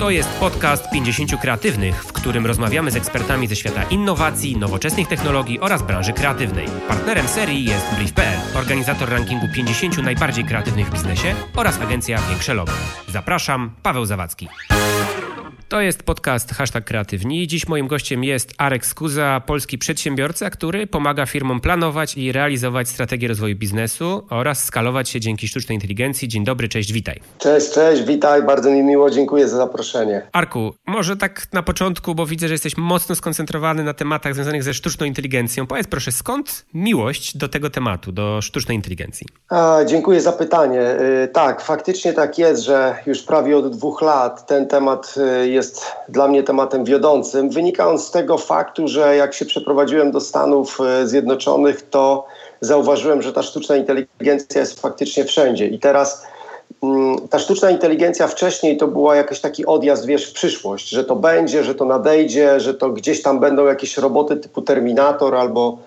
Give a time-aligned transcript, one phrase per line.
[0.00, 5.60] To jest podcast 50 kreatywnych, w którym rozmawiamy z ekspertami ze świata innowacji, nowoczesnych technologii
[5.60, 6.66] oraz branży kreatywnej.
[6.88, 12.72] Partnerem serii jest Brief.pl, organizator rankingu 50 najbardziej kreatywnych w biznesie oraz agencja Większe Logo.
[13.08, 14.48] Zapraszam, Paweł Zawadzki.
[15.70, 17.46] To jest podcast Hashtag Kreatywni.
[17.46, 23.28] Dziś moim gościem jest Arek Skuza, polski przedsiębiorca, który pomaga firmom planować i realizować strategię
[23.28, 26.28] rozwoju biznesu oraz skalować się dzięki sztucznej inteligencji.
[26.28, 27.20] Dzień dobry, cześć, witaj.
[27.38, 30.22] Cześć, cześć, witaj, bardzo mi miło, dziękuję za zaproszenie.
[30.32, 34.74] Arku, może tak na początku, bo widzę, że jesteś mocno skoncentrowany na tematach związanych ze
[34.74, 35.66] sztuczną inteligencją.
[35.66, 39.26] Powiedz proszę, skąd miłość do tego tematu, do sztucznej inteligencji?
[39.48, 40.80] A, dziękuję za pytanie.
[41.24, 45.59] Y, tak, faktycznie tak jest, że już prawie od dwóch lat ten temat jest y,
[45.60, 47.50] jest dla mnie tematem wiodącym.
[47.50, 52.26] Wynika on z tego faktu, że jak się przeprowadziłem do Stanów e, Zjednoczonych, to
[52.60, 55.66] zauważyłem, że ta sztuczna inteligencja jest faktycznie wszędzie.
[55.66, 56.22] I teraz
[56.82, 61.16] mm, ta sztuczna inteligencja wcześniej to była jakiś taki odjazd, wiesz, w przyszłość, że to
[61.16, 65.78] będzie, że to nadejdzie, że to gdzieś tam będą jakieś roboty typu Terminator albo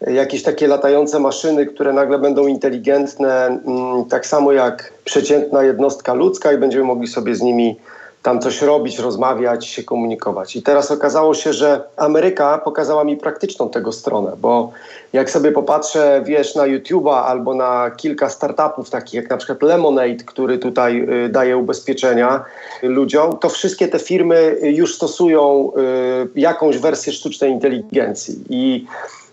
[0.00, 6.52] jakieś takie latające maszyny, które nagle będą inteligentne, mm, tak samo jak przeciętna jednostka ludzka
[6.52, 7.76] i będziemy mogli sobie z nimi
[8.22, 10.56] tam coś robić, rozmawiać, się komunikować.
[10.56, 14.72] I teraz okazało się, że Ameryka pokazała mi praktyczną tego stronę, bo
[15.12, 20.24] jak sobie popatrzę, wiesz, na YouTube'a albo na kilka startupów, takich jak na przykład Lemonade,
[20.26, 22.44] który tutaj y, daje ubezpieczenia
[22.82, 25.72] ludziom, to wszystkie te firmy już stosują
[26.34, 28.44] y, jakąś wersję sztucznej inteligencji.
[28.50, 28.86] I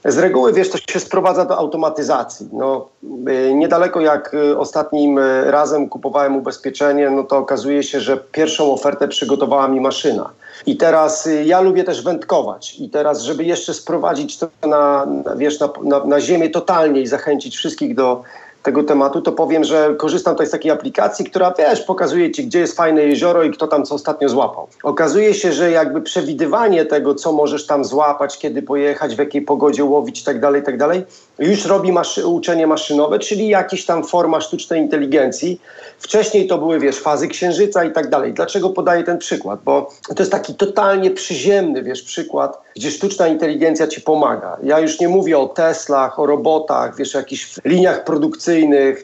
[0.06, 2.50] z reguły, wiesz, to się sprowadza do automatyzacji.
[2.53, 2.88] No,
[3.30, 8.73] y, niedaleko jak y, ostatnim y, razem kupowałem ubezpieczenie, no to okazuje się, że pierwszą
[8.73, 10.30] ofertę przygotowała mi maszyna.
[10.66, 12.80] I teraz ja lubię też wędkować.
[12.80, 17.58] I teraz, żeby jeszcze sprowadzić to na, wiesz, na, na, na ziemię totalnie i zachęcić
[17.58, 18.23] wszystkich do
[18.68, 22.60] tego tematu, to powiem, że korzystam tutaj z takiej aplikacji, która wiesz, pokazuje ci, gdzie
[22.60, 24.68] jest fajne jezioro i kto tam co ostatnio złapał.
[24.84, 29.84] Okazuje się, że jakby przewidywanie tego, co możesz tam złapać, kiedy pojechać, w jakiej pogodzie
[29.84, 31.08] łowić itd., tak itd., tak
[31.40, 35.62] już robi maszy uczenie maszynowe, czyli jakaś tam forma sztucznej inteligencji.
[36.00, 38.34] Wcześniej to były, wiesz, fazy księżyca i tak dalej.
[38.34, 39.59] Dlaczego podaję ten przykład?
[39.64, 44.58] Bo to jest taki totalnie przyziemny, wiesz, przykład, gdzie sztuczna inteligencja ci pomaga.
[44.64, 48.56] Ja już nie mówię o Teslach, o robotach, wiesz, o jakichś liniach produkcyjnych,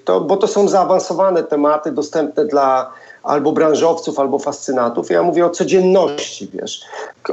[0.05, 2.91] to, bo to są zaawansowane tematy dostępne dla
[3.23, 5.09] albo branżowców, albo fascynatów.
[5.09, 6.81] Ja mówię o codzienności, wiesz.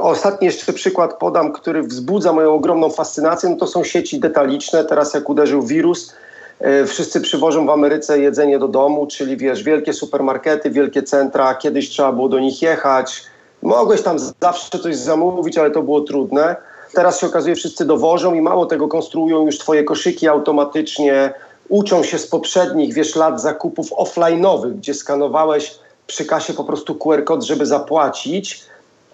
[0.01, 4.85] Ostatni jeszcze przykład podam, który wzbudza moją ogromną fascynację, no to są sieci detaliczne.
[4.85, 6.13] Teraz jak uderzył wirus,
[6.59, 11.89] e, wszyscy przywożą w Ameryce jedzenie do domu, czyli wiesz, wielkie supermarkety, wielkie centra, kiedyś
[11.89, 13.23] trzeba było do nich jechać,
[13.61, 16.55] mogłeś tam zawsze coś zamówić, ale to było trudne.
[16.93, 21.33] Teraz się okazuje, wszyscy dowożą i mało tego, konstruują już twoje koszyki automatycznie,
[21.71, 25.75] uczą się z poprzednich, wiesz, lat zakupów offline'owych, gdzie skanowałeś
[26.07, 28.63] przy kasie po prostu QR kod, żeby zapłacić.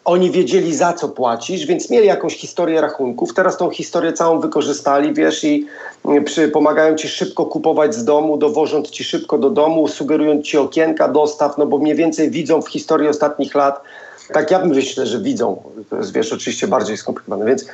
[0.05, 3.33] Oni wiedzieli za co płacisz, więc mieli jakąś historię rachunków.
[3.33, 5.67] Teraz tą historię całą wykorzystali, wiesz, i
[6.05, 10.57] mm, przy, pomagają ci szybko kupować z domu, dowożąc ci szybko do domu, sugerując ci
[10.57, 13.81] okienka dostaw, no bo mniej więcej widzą w historii ostatnich lat,
[14.33, 15.61] tak ja myślę, że widzą.
[15.89, 17.65] To jest, wiesz, oczywiście bardziej skomplikowane, więc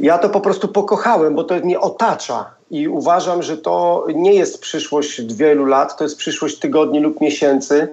[0.00, 4.60] ja to po prostu pokochałem, bo to mnie otacza i uważam, że to nie jest
[4.60, 7.88] przyszłość wielu lat, to jest przyszłość tygodni lub miesięcy.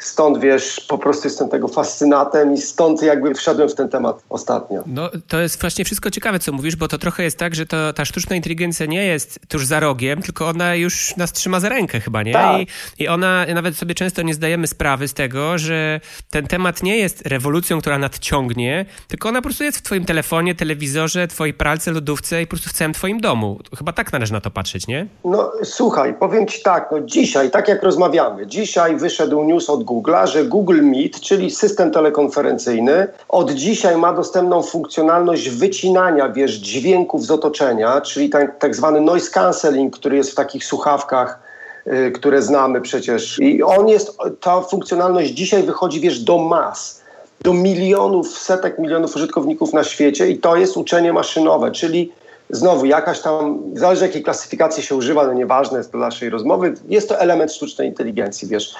[0.00, 4.82] Stąd wiesz, po prostu jestem tego fascynatem i stąd jakby wszedłem w ten temat ostatnio.
[4.86, 7.92] No to jest właśnie wszystko ciekawe, co mówisz, bo to trochę jest tak, że to,
[7.92, 12.00] ta sztuczna inteligencja nie jest tuż za rogiem, tylko ona już nas trzyma za rękę
[12.00, 12.32] chyba, nie?
[12.32, 12.60] Tak.
[12.60, 12.66] I,
[12.98, 16.00] I ona, nawet sobie często nie zdajemy sprawy z tego, że
[16.30, 20.54] ten temat nie jest rewolucją, która nadciągnie, tylko ona po prostu jest w twoim telefonie,
[20.54, 23.58] telewizorze, twojej pralce, lodówce i po prostu w całym twoim domu.
[23.78, 25.06] Chyba tak należy na to patrzeć, nie?
[25.24, 30.26] No słuchaj, powiem ci tak, no dzisiaj, tak jak rozmawiamy, dzisiaj wyszedł news od Google'a,
[30.26, 37.30] że Google Meet, czyli system telekonferencyjny, od dzisiaj ma dostępną funkcjonalność wycinania, wiesz, dźwięków z
[37.30, 41.40] otoczenia, czyli tak, tak zwany noise cancelling, który jest w takich słuchawkach,
[41.86, 43.38] y, które znamy przecież.
[43.38, 47.00] I on jest, ta funkcjonalność dzisiaj wychodzi, wiesz, do mas
[47.42, 52.12] do milionów, setek milionów użytkowników na świecie i to jest uczenie maszynowe, czyli
[52.50, 57.08] znowu jakaś tam, zależy jakiej klasyfikacji się używa, no nieważne jest do naszej rozmowy, jest
[57.08, 58.74] to element sztucznej inteligencji, wiesz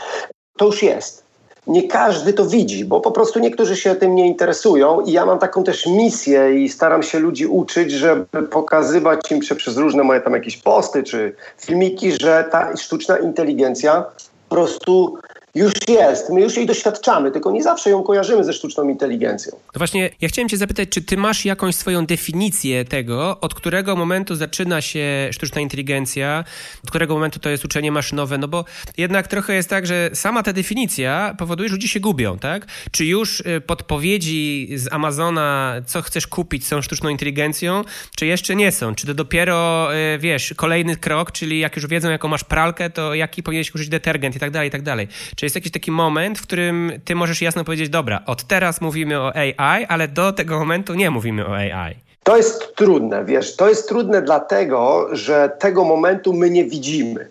[0.61, 1.25] to już jest.
[1.67, 5.39] Nie każdy to widzi, bo po prostu niektórzy się tym nie interesują i ja mam
[5.39, 10.33] taką też misję i staram się ludzi uczyć, żeby pokazywać im przez różne moje tam
[10.33, 14.05] jakieś posty czy filmiki, że ta sztuczna inteligencja
[14.49, 15.19] po prostu
[15.55, 19.53] już jest, my już jej doświadczamy, tylko nie zawsze ją kojarzymy ze sztuczną inteligencją.
[19.53, 23.97] No właśnie, ja chciałem cię zapytać, czy ty masz jakąś swoją definicję tego, od którego
[23.97, 26.45] momentu zaczyna się sztuczna inteligencja,
[26.85, 28.65] od którego momentu to jest uczenie maszynowe, no bo
[28.97, 32.67] jednak trochę jest tak, że sama ta definicja powoduje, że ludzie się gubią, tak?
[32.91, 37.85] Czy już y, podpowiedzi z Amazona, co chcesz kupić, są sztuczną inteligencją,
[38.17, 38.95] czy jeszcze nie są?
[38.95, 43.15] Czy to dopiero, y, wiesz, kolejny krok, czyli jak już wiedzą, jaką masz pralkę, to
[43.15, 45.09] jaki powinieneś użyć detergent i tak dalej, i tak dalej.
[45.41, 49.21] Czy jest jakiś taki moment, w którym ty możesz jasno powiedzieć, dobra, od teraz mówimy
[49.21, 51.95] o AI, ale do tego momentu nie mówimy o AI?
[52.23, 57.29] To jest trudne, wiesz, to jest trudne dlatego, że tego momentu my nie widzimy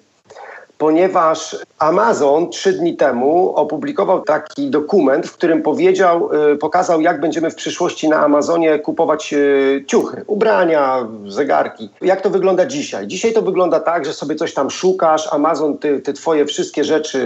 [0.79, 7.51] ponieważ Amazon trzy dni temu opublikował taki dokument, w którym powiedział, y, pokazał, jak będziemy
[7.51, 11.89] w przyszłości na Amazonie kupować y, ciuchy, ubrania, zegarki.
[12.01, 13.07] Jak to wygląda dzisiaj?
[13.07, 17.19] Dzisiaj to wygląda tak, że sobie coś tam szukasz, Amazon ty, ty twoje wszystkie rzeczy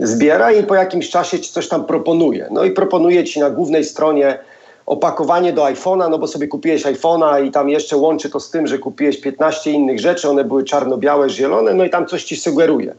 [0.00, 2.48] y, zbiera i po jakimś czasie ci coś tam proponuje.
[2.50, 4.38] No i proponuje ci na głównej stronie
[4.86, 8.66] opakowanie do iPhone'a, no bo sobie kupiłeś iPhone'a i tam jeszcze łączy to z tym,
[8.66, 12.94] że kupiłeś 15 innych rzeczy, one były czarno-białe, zielone, no i tam coś ci sugeruje.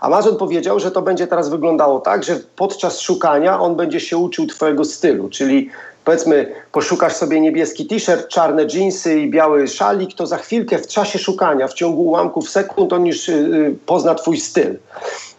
[0.00, 4.46] Amazon powiedział, że to będzie teraz wyglądało tak, że podczas szukania on będzie się uczył
[4.46, 5.70] twojego stylu, czyli
[6.04, 11.18] powiedzmy poszukasz sobie niebieski t-shirt, czarne jeansy i biały szalik, to za chwilkę w czasie
[11.18, 14.78] szukania, w ciągu ułamków sekund on już yy, pozna twój styl.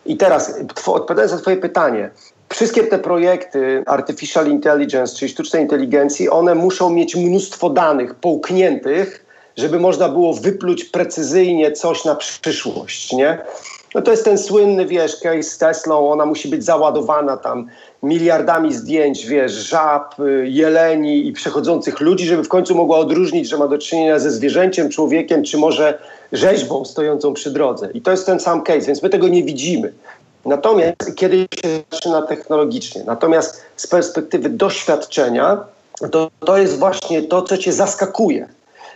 [0.05, 2.09] I teraz odpowiadając na twoje pytanie,
[2.55, 9.25] Wszystkie te projekty artificial intelligence, czyli sztucznej inteligencji, one muszą mieć mnóstwo danych połkniętych,
[9.57, 13.37] żeby można było wypluć precyzyjnie coś na przyszłość, nie?
[13.95, 17.67] No to jest ten słynny, wiesz, case z Teslą, ona musi być załadowana tam
[18.03, 23.67] miliardami zdjęć, wiesz, żab, jeleni i przechodzących ludzi, żeby w końcu mogła odróżnić, że ma
[23.67, 25.99] do czynienia ze zwierzęciem, człowiekiem, czy może
[26.31, 27.89] rzeźbą stojącą przy drodze.
[27.93, 29.93] I to jest ten sam case, więc my tego nie widzimy.
[30.45, 35.57] Natomiast kiedy się zaczyna technologicznie, natomiast z perspektywy doświadczenia,
[36.11, 38.47] to, to jest właśnie to, co cię zaskakuje.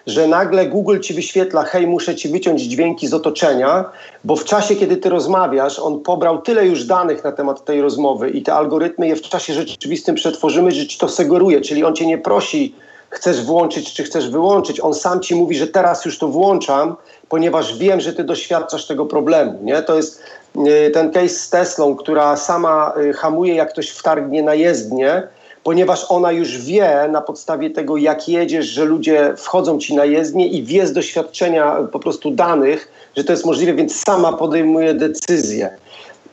[0.08, 3.86] Że nagle Google ci wyświetla, hej, muszę ci wyciąć dźwięki z otoczenia,
[4.24, 8.30] bo w czasie, kiedy ty rozmawiasz, on pobrał tyle już danych na temat tej rozmowy
[8.30, 11.62] i te algorytmy je w czasie rzeczywistym przetworzymy, że ci to sugeruje.
[11.62, 12.76] Czyli on cię nie prosi,
[13.10, 14.80] chcesz włączyć czy chcesz wyłączyć.
[14.80, 16.96] On sam ci mówi, że teraz już to włączam,
[17.30, 19.60] ponieważ wiem, że ty doświadczasz tego problemu.
[19.64, 19.82] Nie?
[19.82, 20.24] To jest
[20.56, 25.28] y, ten case z Teslą, która sama y, hamuje, jak ktoś wtargnie na jezdnię,
[25.64, 30.48] ponieważ ona już wie na podstawie tego, jak jedziesz, że ludzie wchodzą ci na jezdnię
[30.48, 35.78] i wie z doświadczenia po prostu danych, że to jest możliwe, więc sama podejmuje decyzję.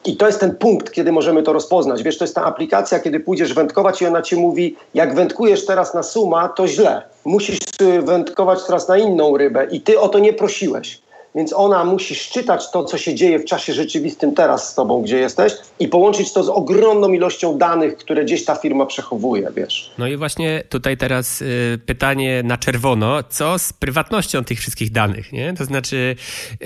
[0.06, 2.02] I to jest ten punkt, kiedy możemy to rozpoznać.
[2.02, 5.94] Wiesz, to jest ta aplikacja, kiedy pójdziesz wędkować i ona ci mówi, jak wędkujesz teraz
[5.94, 7.02] na suma, to źle.
[7.24, 7.58] Musisz
[8.02, 11.05] wędkować teraz na inną rybę i ty o to nie prosiłeś
[11.36, 15.18] więc ona musi szczytać to, co się dzieje w czasie rzeczywistym teraz z tobą, gdzie
[15.18, 19.90] jesteś i połączyć to z ogromną ilością danych, które gdzieś ta firma przechowuje, wiesz.
[19.98, 25.32] No i właśnie tutaj teraz y, pytanie na czerwono, co z prywatnością tych wszystkich danych,
[25.32, 25.54] nie?
[25.54, 26.16] To znaczy,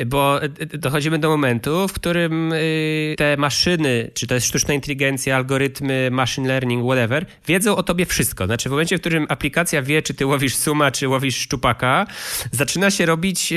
[0.01, 2.55] y, bo y, dochodzimy do momentu, w którym
[3.17, 8.47] te maszyny, czy to jest sztuczna inteligencja, algorytmy, machine learning, whatever, wiedzą o tobie wszystko.
[8.47, 12.07] Znaczy w momencie, w którym aplikacja wie, czy ty łowisz suma, czy łowisz szczupaka,
[12.53, 13.53] zaczyna się robić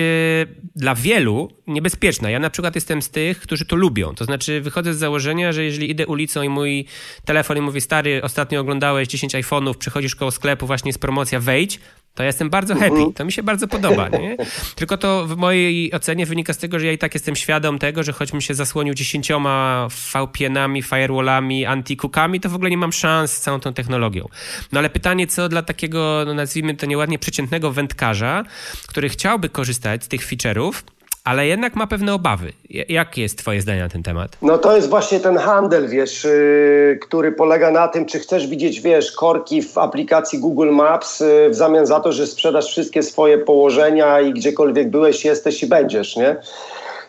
[0.76, 2.30] dla wielu niebezpieczna.
[2.30, 4.16] Ja na przykład jestem z tych, którzy to lubią.
[4.16, 6.86] To znaczy wychodzę z założenia, że jeżeli idę ulicą i mój
[7.26, 11.80] telefon i mówi stary, ostatnio oglądałeś 10 iPhone'ów, przychodzisz koło sklepu, właśnie jest promocja, wejdź,
[12.16, 12.86] to ja jestem bardzo happy.
[12.86, 13.14] Mhm.
[13.14, 14.10] To mi się bardzo podoba.
[14.10, 14.38] Nie?
[14.76, 18.04] Tylko to w mojej ocenie wynika z tego, że ja i tak jestem świadom tego,
[18.04, 23.40] że choćbym się zasłonił dziesięcioma VPN-ami, firewallami, antikukami, to w ogóle nie mam szans z
[23.40, 24.28] całą tą technologią.
[24.72, 28.44] No ale pytanie, co dla takiego, no nazwijmy to nieładnie, przeciętnego wędkarza,
[28.88, 30.74] który chciałby korzystać z tych feature'ów,
[31.24, 32.54] ale jednak ma pewne obawy.
[32.90, 34.38] Jakie jest Twoje zdanie na ten temat?
[34.42, 38.82] No to jest właśnie ten handel, wiesz, yy, który polega na tym, czy chcesz widzieć,
[38.82, 43.38] wiesz, korki w aplikacji Google Maps yy, w zamian za to, że sprzedasz wszystkie swoje
[43.38, 46.36] położenia i gdziekolwiek byłeś, jesteś i będziesz, nie?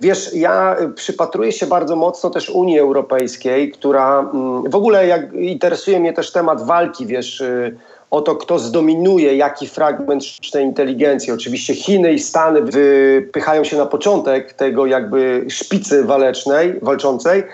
[0.00, 6.00] Wiesz, ja przypatruję się bardzo mocno też Unii Europejskiej, która mm, w ogóle jak interesuje
[6.00, 7.76] mnie też temat walki, wiesz, yy,
[8.14, 11.32] o to, kto zdominuje jaki fragment sztucznej inteligencji.
[11.32, 17.44] Oczywiście Chiny i Stany wypychają się na początek tego jakby szpicy walecznej, walczącej,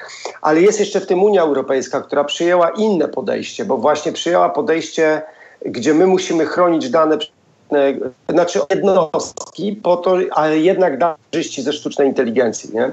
[0.42, 5.22] ale jest jeszcze w tym Unia Europejska, która przyjęła inne podejście, bo właśnie przyjęła podejście,
[5.66, 7.18] gdzie my musimy chronić dane
[8.28, 11.16] znaczy jednostki, po to, ale jednak da
[11.58, 12.74] ze sztucznej inteligencji.
[12.74, 12.92] Nie?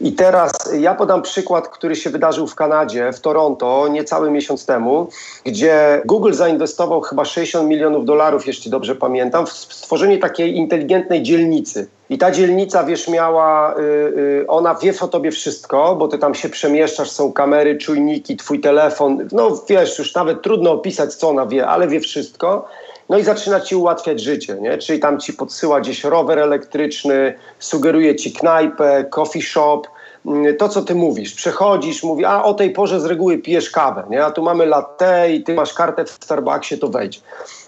[0.00, 5.08] I teraz ja podam przykład, który się wydarzył w Kanadzie, w Toronto, niecały miesiąc temu,
[5.44, 11.88] gdzie Google zainwestował chyba 60 milionów dolarów, jeśli dobrze pamiętam, w stworzenie takiej inteligentnej dzielnicy.
[12.10, 16.48] I ta dzielnica, wiesz, miała, yy, ona wie o tobie wszystko, bo ty tam się
[16.48, 19.28] przemieszczasz, są kamery, czujniki, twój telefon.
[19.32, 22.68] No wiesz, już nawet trudno opisać, co ona wie, ale wie wszystko.
[23.10, 24.78] No i zaczyna ci ułatwiać życie, nie?
[24.78, 29.82] Czyli tam ci podsyła gdzieś rower elektryczny, sugeruje ci knajpę, coffee shop,
[30.26, 34.04] mm, to, co ty mówisz, przechodzisz, mówi, a o tej porze z reguły pijesz kawę,
[34.10, 34.24] nie?
[34.24, 37.22] a tu mamy latte i ty masz kartę w Starbucksie, to wejdź.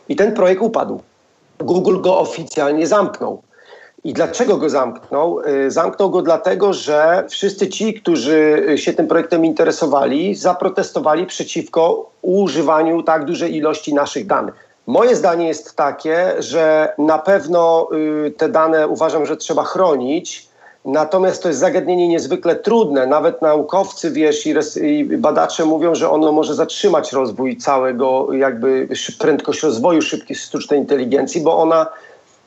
[0.09, 1.01] I ten projekt upadł.
[1.59, 3.43] Google go oficjalnie zamknął.
[4.05, 5.41] I dlaczego go zamknął?
[5.41, 13.03] Y, zamknął go dlatego, że wszyscy ci, którzy się tym projektem interesowali, zaprotestowali przeciwko używaniu
[13.03, 14.62] tak dużej ilości naszych danych.
[14.87, 17.89] Moje zdanie jest takie, że na pewno
[18.27, 20.49] y, te dane uważam, że trzeba chronić.
[20.85, 23.07] Natomiast to jest zagadnienie niezwykle trudne.
[23.07, 30.03] Nawet naukowcy, wiesz, i, badacze mówią, że ono może zatrzymać rozwój całego, jakby prędkość rozwoju
[30.03, 31.87] szybkiej sztucznej inteligencji, bo ona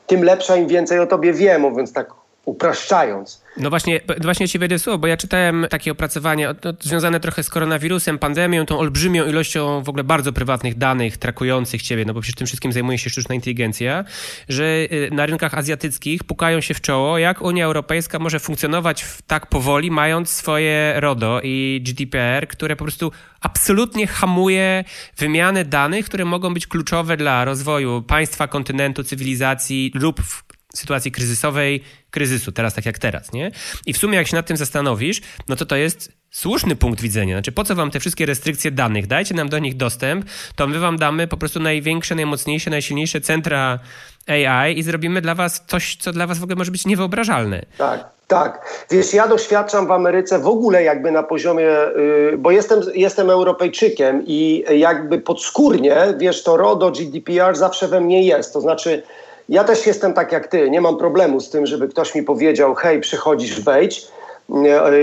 [0.06, 3.46] tym lepsza, im więcej o tobie wie, mówiąc tak upraszczając.
[3.56, 7.48] No właśnie, właśnie ci wejdę słowo, bo ja czytałem takie opracowanie no, związane trochę z
[7.48, 12.36] koronawirusem, pandemią, tą olbrzymią ilością w ogóle bardzo prywatnych danych trakujących ciebie, no bo przecież
[12.36, 14.04] tym wszystkim zajmuje się sztuczna inteligencja,
[14.48, 19.46] że y, na rynkach azjatyckich pukają się w czoło, jak Unia Europejska może funkcjonować tak
[19.46, 24.84] powoli, mając swoje RODO i GDPR, które po prostu absolutnie hamuje
[25.16, 30.45] wymianę danych, które mogą być kluczowe dla rozwoju państwa, kontynentu, cywilizacji lub w
[30.78, 33.50] sytuacji kryzysowej, kryzysu, teraz tak jak teraz, nie?
[33.86, 37.34] I w sumie jak się nad tym zastanowisz, no to to jest słuszny punkt widzenia.
[37.34, 39.06] Znaczy, po co wam te wszystkie restrykcje danych?
[39.06, 40.24] Dajcie nam do nich dostęp,
[40.56, 43.78] to my wam damy po prostu największe, najmocniejsze, najsilniejsze centra
[44.26, 47.62] AI i zrobimy dla was coś, co dla was w ogóle może być niewyobrażalne.
[47.78, 48.16] Tak.
[48.28, 53.30] Tak, wiesz, ja doświadczam w Ameryce w ogóle jakby na poziomie, yy, bo jestem, jestem
[53.30, 59.02] Europejczykiem i jakby podskórnie, wiesz, to RODO, GDPR zawsze we mnie jest, to znaczy
[59.48, 62.74] ja też jestem tak jak ty, nie mam problemu z tym, żeby ktoś mi powiedział,
[62.74, 64.06] hej, przychodzisz, wejdź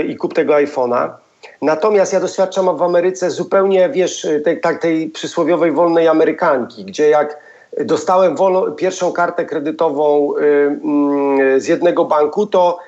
[0.08, 1.10] i kup tego iPhone'a.
[1.62, 4.26] Natomiast ja doświadczam w Ameryce zupełnie, wiesz,
[4.62, 7.38] tak, tej przysłowiowej wolnej Amerykanki, gdzie jak
[7.80, 8.36] dostałem
[8.76, 10.40] pierwszą kartę kredytową y,
[11.56, 12.78] y, z jednego banku, to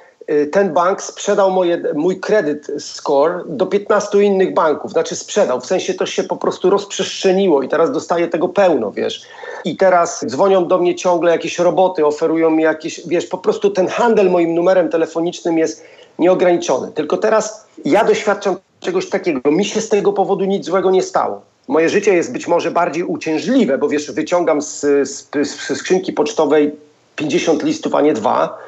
[0.53, 4.93] ten bank sprzedał moje, mój kredyt score do 15 innych banków.
[4.93, 9.23] Znaczy sprzedał, w sensie to się po prostu rozprzestrzeniło i teraz dostaję tego pełno, wiesz.
[9.65, 13.89] I teraz dzwonią do mnie ciągle jakieś roboty, oferują mi jakieś, wiesz, po prostu ten
[13.89, 15.85] handel moim numerem telefonicznym jest
[16.19, 16.93] nieograniczony.
[16.93, 19.51] Tylko teraz ja doświadczam czegoś takiego.
[19.51, 21.43] Mi się z tego powodu nic złego nie stało.
[21.69, 26.73] Moje życie jest być może bardziej uciężliwe, bo wiesz, wyciągam z, z, z skrzynki pocztowej
[27.17, 28.59] 50 listów, a nie dwa.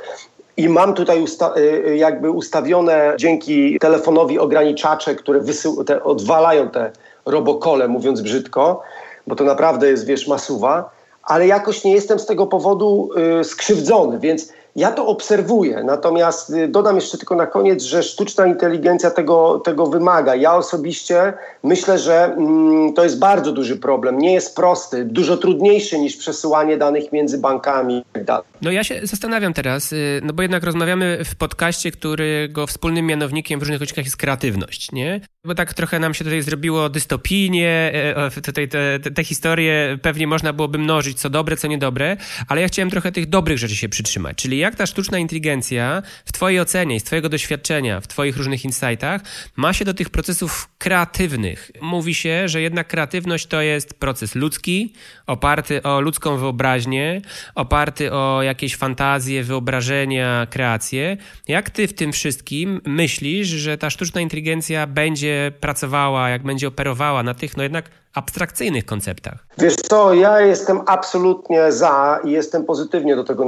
[0.58, 5.40] I mam tutaj usta y, y, jakby ustawione dzięki telefonowi ograniczacze, które
[5.86, 6.90] te, odwalają te
[7.26, 8.82] robokole, mówiąc brzydko,
[9.26, 10.90] bo to naprawdę jest, wiesz, masuwa,
[11.22, 13.10] ale jakoś nie jestem z tego powodu
[13.40, 18.46] y, skrzywdzony, więc ja to obserwuję, natomiast y, dodam jeszcze tylko na koniec, że sztuczna
[18.46, 20.34] inteligencja tego, tego wymaga.
[20.34, 21.32] Ja osobiście
[21.62, 24.18] myślę, że mm, to jest bardzo duży problem.
[24.18, 28.04] Nie jest prosty, dużo trudniejszy niż przesyłanie danych między bankami.
[28.26, 33.06] Tak no ja się zastanawiam teraz, y, no bo jednak rozmawiamy w podcaście, którego wspólnym
[33.06, 35.20] mianownikiem w różnych odcinkach jest kreatywność, nie?
[35.48, 40.26] Bo tak trochę nam się tutaj zrobiło dystopijnie, e, tutaj te, te, te historie pewnie
[40.26, 42.16] można byłoby mnożyć, co dobre, co niedobre,
[42.48, 46.32] ale ja chciałem trochę tych dobrych rzeczy się przytrzymać, czyli jak ta sztuczna inteligencja w
[46.32, 49.22] Twojej ocenie, z Twojego doświadczenia, w Twoich różnych insightach
[49.56, 51.70] ma się do tych procesów kreatywnych.
[51.80, 54.92] Mówi się, że jednak kreatywność to jest proces ludzki,
[55.26, 57.22] oparty o ludzką wyobraźnię,
[57.54, 61.16] oparty o jakieś fantazje, wyobrażenia, kreacje.
[61.48, 67.22] Jak Ty w tym wszystkim myślisz, że ta sztuczna inteligencja będzie pracowała, jak będzie operowała
[67.22, 69.46] na tych, no jednak abstrakcyjnych konceptach?
[69.58, 73.44] Wiesz co, ja jestem absolutnie za i jestem pozytywnie do tego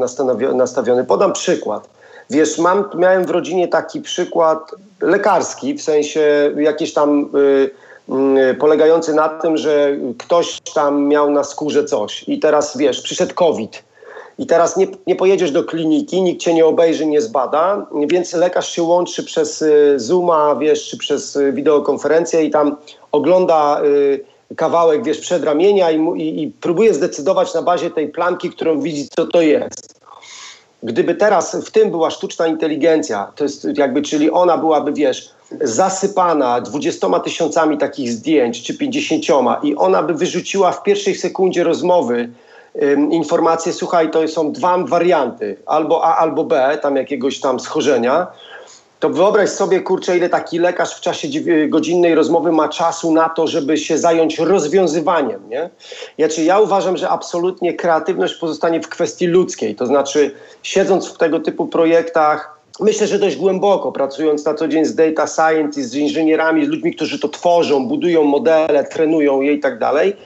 [0.54, 1.04] nastawiony.
[1.04, 1.88] Podam przykład.
[2.30, 7.70] Wiesz, mam, miałem w rodzinie taki przykład lekarski, w sensie jakieś tam y,
[8.50, 13.34] y, polegający na tym, że ktoś tam miał na skórze coś i teraz wiesz, przyszedł
[13.34, 13.89] COVID.
[14.40, 18.70] I teraz nie, nie pojedziesz do kliniki, nikt cię nie obejrzy, nie zbada, więc lekarz
[18.70, 22.76] się łączy przez y, Zooma, wiesz, czy przez y, wideokonferencję i tam
[23.12, 24.24] ogląda y,
[24.56, 29.26] kawałek, wiesz, przedramienia i, i, i próbuje zdecydować na bazie tej plamki, którą widzi, co
[29.26, 30.00] to jest.
[30.82, 35.30] Gdyby teraz w tym była sztuczna inteligencja, to jest jakby, czyli ona byłaby, wiesz,
[35.60, 42.30] zasypana dwudziestoma tysiącami takich zdjęć, czy pięćdziesięcioma i ona by wyrzuciła w pierwszej sekundzie rozmowy
[43.10, 48.26] informację, słuchaj, to są dwa warianty, albo A, albo B, tam jakiegoś tam schorzenia,
[49.00, 51.28] to wyobraź sobie, kurczę, ile taki lekarz w czasie
[51.68, 55.70] godzinnej rozmowy ma czasu na to, żeby się zająć rozwiązywaniem, nie?
[56.18, 61.40] Znaczy, ja uważam, że absolutnie kreatywność pozostanie w kwestii ludzkiej, to znaczy siedząc w tego
[61.40, 66.66] typu projektach, myślę, że dość głęboko, pracując na co dzień z data scientist, z inżynierami,
[66.66, 70.16] z ludźmi, którzy to tworzą, budują modele, trenują je i tak dalej,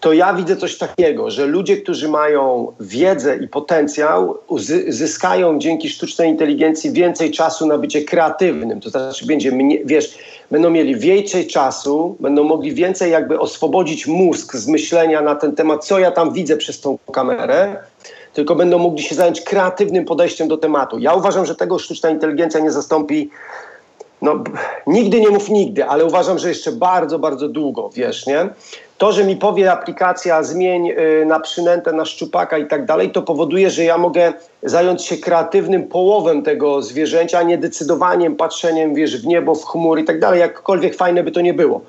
[0.00, 4.38] to ja widzę coś takiego, że ludzie, którzy mają wiedzę i potencjał,
[4.88, 8.80] zyskają dzięki sztucznej inteligencji więcej czasu na bycie kreatywnym.
[8.80, 9.52] To znaczy, będzie
[9.84, 10.18] wiesz,
[10.50, 15.84] będą mieli więcej czasu, będą mogli więcej jakby oswobodzić mózg z myślenia na ten temat,
[15.84, 17.76] co ja tam widzę przez tą kamerę,
[18.32, 20.98] tylko będą mogli się zająć kreatywnym podejściem do tematu.
[20.98, 23.30] Ja uważam, że tego sztuczna inteligencja nie zastąpi
[24.22, 24.44] no,
[24.86, 28.48] nigdy nie mów nigdy, ale uważam, że jeszcze bardzo, bardzo długo, wiesz, nie?
[28.98, 33.22] To, że mi powie aplikacja zmień y, na przynętę, na szczupaka i tak dalej, to
[33.22, 39.22] powoduje, że ja mogę zająć się kreatywnym połowem tego zwierzęcia, a nie decydowaniem, patrzeniem, wiesz,
[39.22, 41.80] w niebo, w chmur i tak dalej, jakkolwiek fajne by to nie było.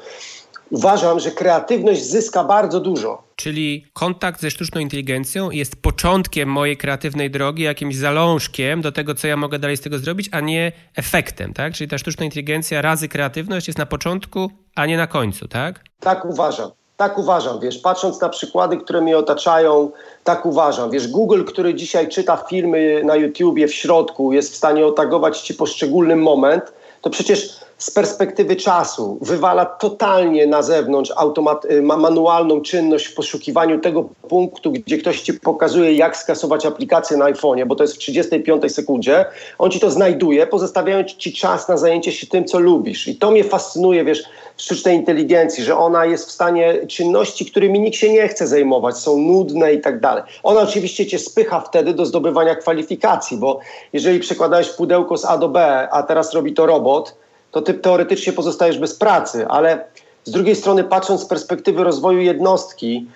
[0.72, 3.24] Uważam, że kreatywność zyska bardzo dużo.
[3.36, 9.28] Czyli kontakt ze sztuczną inteligencją jest początkiem mojej kreatywnej drogi, jakimś zalążkiem do tego, co
[9.28, 11.74] ja mogę dalej z tego zrobić, a nie efektem, tak?
[11.74, 15.80] Czyli ta sztuczna inteligencja razy kreatywność jest na początku, a nie na końcu, tak?
[16.00, 16.72] Tak uważam.
[16.98, 19.92] Tak uważam, wiesz, patrząc na przykłady, które mnie otaczają,
[20.24, 20.92] tak uważam.
[20.92, 25.54] Wiesz, Google, który dzisiaj czyta filmy na YouTubie w środku, jest w stanie otagować ci
[25.54, 33.06] poszczególny moment, to przecież z perspektywy czasu wywala totalnie na zewnątrz automat, y, manualną czynność
[33.06, 37.84] w poszukiwaniu tego punktu, gdzie ktoś ci pokazuje, jak skasować aplikację na iPhone'ie, bo to
[37.84, 39.26] jest w 35 sekundzie.
[39.58, 43.08] On ci to znajduje, pozostawiając ci czas na zajęcie się tym, co lubisz.
[43.08, 44.24] I to mnie fascynuje, wiesz,
[44.62, 49.18] sztucznej inteligencji, że ona jest w stanie czynności, którymi nikt się nie chce zajmować, są
[49.18, 50.24] nudne i tak dalej.
[50.44, 53.60] Ona oczywiście cię spycha wtedy do zdobywania kwalifikacji, bo
[53.94, 57.16] jeżeli przekładałeś pudełko z A do B, a teraz robi to robot,
[57.52, 59.86] to ty teoretycznie pozostajesz bez pracy, ale
[60.24, 63.08] z drugiej strony, patrząc z perspektywy rozwoju jednostki,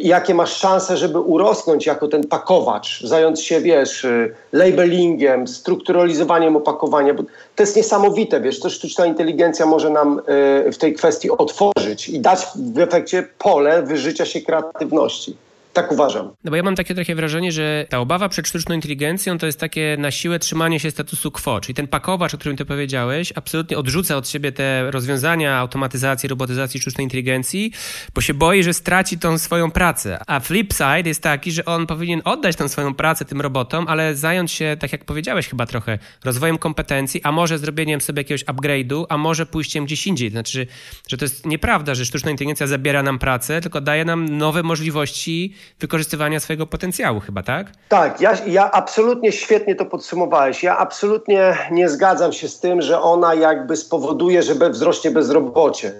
[0.00, 7.14] jakie masz szanse, żeby urosnąć jako ten pakowacz, zająć się, wiesz, yy, labelingiem, strukturalizowaniem opakowania,
[7.14, 7.22] bo
[7.56, 10.20] to jest niesamowite, wiesz, to sztuczna inteligencja może nam
[10.64, 15.36] yy, w tej kwestii otworzyć i dać w efekcie pole wyżycia się kreatywności.
[15.76, 16.30] Tak uważam.
[16.44, 19.60] No bo ja mam takie trochę wrażenie, że ta obawa przed sztuczną inteligencją to jest
[19.60, 23.78] takie na siłę trzymanie się statusu quo, czyli ten pakowacz, o którym ty powiedziałeś, absolutnie
[23.78, 27.72] odrzuca od siebie te rozwiązania automatyzacji, robotyzacji sztucznej inteligencji,
[28.14, 30.18] bo się boi, że straci tą swoją pracę.
[30.26, 34.14] A flip side jest taki, że on powinien oddać tą swoją pracę tym robotom, ale
[34.14, 39.04] zająć się, tak jak powiedziałeś chyba trochę, rozwojem kompetencji, a może zrobieniem sobie jakiegoś upgrade'u,
[39.08, 40.30] a może pójściem gdzieś indziej.
[40.30, 40.66] Znaczy,
[41.08, 45.54] że to jest nieprawda, że sztuczna inteligencja zabiera nam pracę, tylko daje nam nowe możliwości
[45.80, 47.66] wykorzystywania swojego potencjału chyba, tak?
[47.88, 50.62] Tak, ja, ja absolutnie świetnie to podsumowałeś.
[50.62, 55.92] Ja absolutnie nie zgadzam się z tym, że ona jakby spowoduje, że wzrośnie bezrobocie.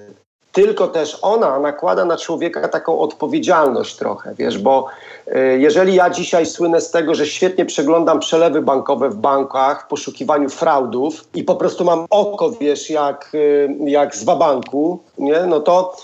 [0.56, 4.86] Tylko też ona nakłada na człowieka taką odpowiedzialność trochę, wiesz, bo
[5.28, 9.86] y, jeżeli ja dzisiaj słynę z tego, że świetnie przeglądam przelewy bankowe w bankach w
[9.86, 15.60] poszukiwaniu fraudów i po prostu mam oko, wiesz, jak, y, jak z wabanku, nie, no
[15.60, 15.96] to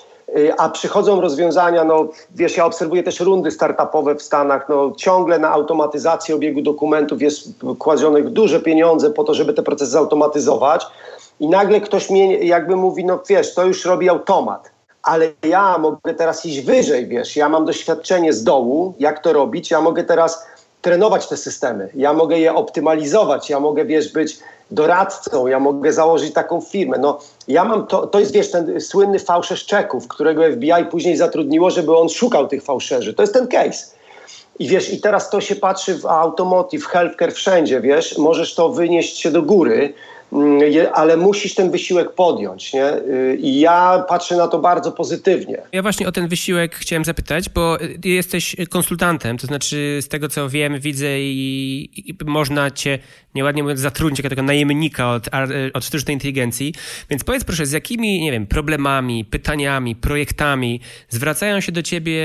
[0.58, 5.50] a przychodzą rozwiązania, no wiesz, ja obserwuję też rundy startupowe w Stanach, no ciągle na
[5.50, 10.86] automatyzację obiegu dokumentów jest kładzionych duże pieniądze po to, żeby te procesy zautomatyzować
[11.40, 14.70] i nagle ktoś mnie jakby mówi, no wiesz, to już robi automat,
[15.02, 19.70] ale ja mogę teraz iść wyżej, wiesz, ja mam doświadczenie z dołu, jak to robić,
[19.70, 20.46] ja mogę teraz
[20.82, 24.38] trenować te systemy, ja mogę je optymalizować, ja mogę, wiesz, być
[24.70, 26.98] doradcą, ja mogę założyć taką firmę.
[26.98, 27.18] No,
[27.48, 31.96] ja mam to, to jest, wiesz, ten słynny fałszerz czeków, którego FBI później zatrudniło, żeby
[31.96, 33.14] on szukał tych fałszerzy.
[33.14, 33.86] To jest ten case.
[34.58, 39.18] I wiesz, i teraz to się patrzy w automotive, healthcare, wszędzie, wiesz, możesz to wynieść
[39.18, 39.94] się do góry,
[40.94, 42.92] ale musisz ten wysiłek podjąć, nie?
[42.92, 45.62] Y, I ja patrzę na to bardzo pozytywnie.
[45.72, 50.48] Ja właśnie o ten wysiłek chciałem zapytać, bo jesteś konsultantem, to znaczy z tego co
[50.48, 52.98] wiem, widzę i, i można cię
[53.34, 55.28] nieładnie mówiąc, zatrudnić jako tego najemnika od,
[55.74, 56.74] od sztucznej inteligencji.
[57.10, 62.20] Więc powiedz proszę, z jakimi, nie wiem, problemami, pytaniami, projektami zwracają się do ciebie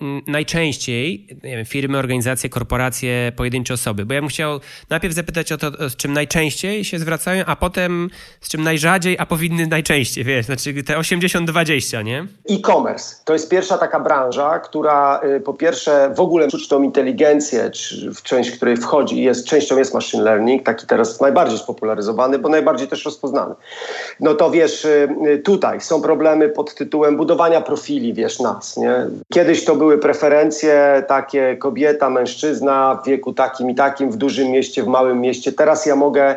[0.00, 4.06] mm, najczęściej wiem, firmy, organizacje, korporacje, pojedyncze osoby?
[4.06, 8.10] Bo ja bym chciał najpierw zapytać o to, z czym najczęściej się zwracają, a potem
[8.40, 12.26] z czym najrzadziej, a powinny najczęściej, wiesz, znaczy te 80-20, nie?
[12.50, 18.14] E-commerce to jest pierwsza taka branża, która y, po pierwsze w ogóle sztuczną inteligencję, czy
[18.14, 22.88] w część której wchodzi, jest, częścią jest machine learning, taki teraz najbardziej spopularyzowany, bo najbardziej
[22.88, 23.54] też rozpoznany.
[24.20, 29.06] No to wiesz, y, y, tutaj są problemy pod tytułem budowania profili, wiesz, nas, nie?
[29.32, 34.82] Kiedyś to były preferencje takie kobieta, mężczyzna w wieku takim i takim, w dużym mieście,
[34.82, 35.52] w małym mieście.
[35.52, 36.36] Teraz ja mogę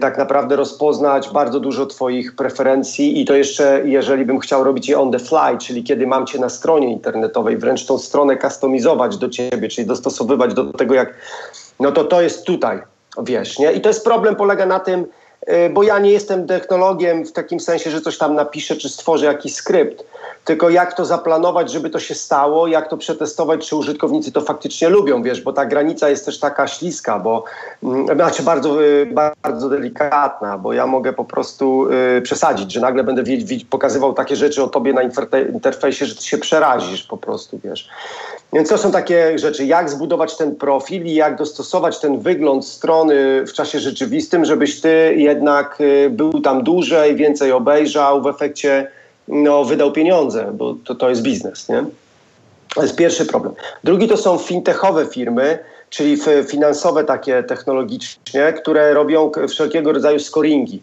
[0.00, 5.00] tak naprawdę rozpoznać bardzo dużo Twoich preferencji i to jeszcze, jeżeli bym chciał robić je
[5.00, 9.28] on the fly, czyli kiedy mam Cię na stronie internetowej, wręcz tą stronę kustomizować do
[9.28, 11.14] Ciebie, czyli dostosowywać do tego, jak.
[11.80, 12.82] No to to jest tutaj,
[13.22, 13.72] wiesz, nie?
[13.72, 15.06] I to jest problem, polega na tym,
[15.70, 19.54] bo ja nie jestem technologiem w takim sensie, że coś tam napiszę czy stworzę jakiś
[19.54, 20.04] skrypt
[20.48, 24.88] tylko jak to zaplanować, żeby to się stało, jak to przetestować, czy użytkownicy to faktycznie
[24.88, 27.44] lubią, wiesz, bo ta granica jest też taka śliska, bo
[27.82, 29.06] mm, znaczy bardzo, y,
[29.42, 33.22] bardzo delikatna, bo ja mogę po prostu y, przesadzić, że nagle będę
[33.70, 35.02] pokazywał takie rzeczy o tobie na
[35.52, 37.88] interfejsie, że ty się przerazisz po prostu, wiesz.
[38.52, 43.44] Więc to są takie rzeczy, jak zbudować ten profil i jak dostosować ten wygląd strony
[43.46, 48.86] w czasie rzeczywistym, żebyś ty jednak y, był tam dłużej, więcej obejrzał, w efekcie
[49.28, 51.84] no, wydał pieniądze, bo to, to jest biznes, nie?
[52.74, 53.54] To jest pierwszy problem.
[53.84, 55.58] Drugi to są fintechowe firmy,
[55.90, 60.82] czyli finansowe takie technologicznie, które robią wszelkiego rodzaju scoringi.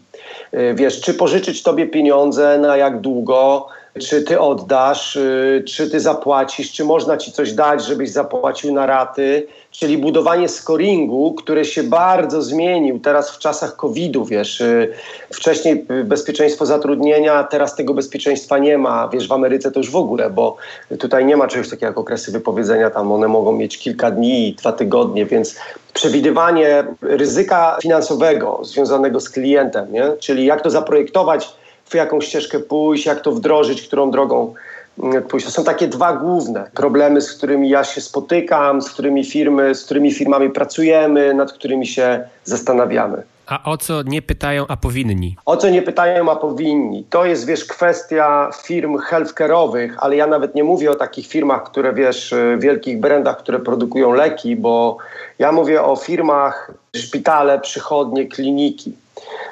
[0.54, 3.68] Y, wiesz, czy pożyczyć tobie pieniądze, na jak długo,
[4.00, 8.86] czy ty oddasz, y, czy ty zapłacisz, czy można ci coś dać, żebyś zapłacił na
[8.86, 14.92] raty, czyli budowanie scoringu, który się bardzo zmienił teraz w czasach COVID-u, wiesz, y,
[15.32, 20.30] wcześniej bezpieczeństwo zatrudnienia, teraz tego bezpieczeństwa nie ma, wiesz, w Ameryce to już w ogóle,
[20.30, 20.56] bo
[20.98, 24.72] tutaj nie ma czegoś takiego jak okresy wypowiedzenia, tam one mogą mieć kilka dni, dwa
[24.72, 25.56] tygodnie, więc
[25.92, 30.12] przewidywanie ryzyka finansowego związanego z klientem, nie?
[30.18, 31.48] czyli jak to zaprojektować,
[31.88, 34.54] w jaką ścieżkę pójść, jak to wdrożyć, którą drogą
[35.02, 35.46] mm, pójść.
[35.46, 39.84] To są takie dwa główne problemy, z którymi ja się spotykam, z którymi firmy, z
[39.84, 43.22] którymi firmami pracujemy, nad którymi się zastanawiamy.
[43.46, 45.36] A o co nie pytają, a powinni?
[45.46, 47.04] O co nie pytają, a powinni?
[47.10, 51.92] To jest, wiesz, kwestia firm healthcare'owych, ale ja nawet nie mówię o takich firmach, które,
[51.92, 54.96] wiesz, wielkich brandach, które produkują leki, bo
[55.38, 58.92] ja mówię o firmach, szpitale, przychodnie, kliniki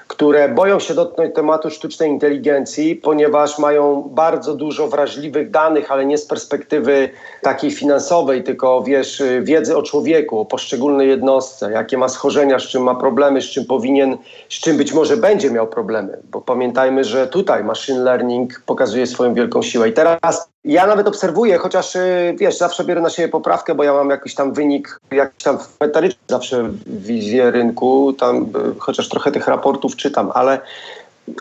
[0.08, 6.18] które boją się dotknąć tematu sztucznej inteligencji, ponieważ mają bardzo dużo wrażliwych danych, ale nie
[6.18, 7.08] z perspektywy
[7.42, 12.82] takiej finansowej, tylko wiesz, wiedzy o człowieku, o poszczególnej jednostce, jakie ma schorzenia, z czym
[12.82, 14.16] ma problemy, z czym powinien,
[14.48, 16.18] z czym być może będzie miał problemy.
[16.30, 19.88] Bo pamiętajmy, że tutaj machine learning pokazuje swoją wielką siłę.
[19.88, 23.92] I teraz ja nawet obserwuję, chociaż y, wiesz, zawsze biorę na siebie poprawkę, bo ja
[23.92, 29.48] mam jakiś tam wynik, jakiś tam metaryczny zawsze wizję rynku, tam y, chociaż trochę tych
[29.48, 30.60] raportów czytam, ale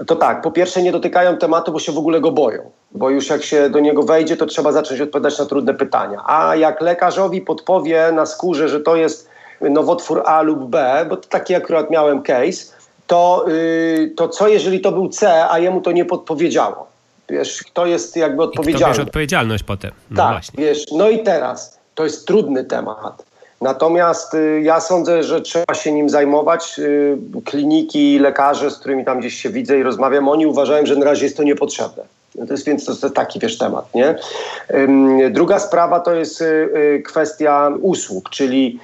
[0.07, 3.29] to tak, po pierwsze nie dotykają tematu, bo się w ogóle go boją, bo już
[3.29, 6.23] jak się do niego wejdzie, to trzeba zacząć odpowiadać na trudne pytania.
[6.25, 9.29] A jak lekarzowi podpowie na skórze, że to jest
[9.61, 12.73] nowotwór A lub B, bo taki akurat miałem case,
[13.07, 16.87] to, yy, to co jeżeli to był C, a jemu to nie podpowiedziało?
[17.29, 18.95] Wiesz, kto jest jakby odpowiedzialny.
[18.95, 19.91] I kto odpowiedzialność potem.
[20.11, 20.63] No tak, właśnie.
[20.63, 23.32] wiesz, no i teraz, to jest trudny temat.
[23.63, 26.79] Natomiast y, ja sądzę, że trzeba się nim zajmować.
[26.79, 31.05] Y, kliniki, lekarze, z którymi tam gdzieś się widzę i rozmawiam, oni uważają, że na
[31.05, 32.03] razie jest to niepotrzebne.
[32.35, 34.15] No to jest więc to jest taki wiesz temat, nie?
[35.31, 38.79] Druga sprawa to jest y, kwestia usług, czyli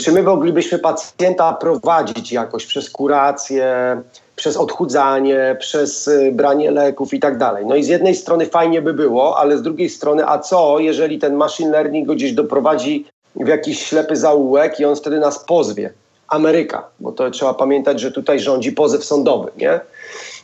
[0.00, 3.96] czy my moglibyśmy pacjenta prowadzić jakoś przez kurację,
[4.36, 7.66] przez odchudzanie, przez branie leków i tak dalej.
[7.66, 11.18] No i z jednej strony fajnie by było, ale z drugiej strony, a co, jeżeli
[11.18, 13.06] ten machine learning go gdzieś doprowadzi
[13.40, 15.92] w jakiś ślepy zaułek i on wtedy nas pozwie.
[16.28, 19.80] Ameryka, bo to trzeba pamiętać, że tutaj rządzi pozew sądowy, nie?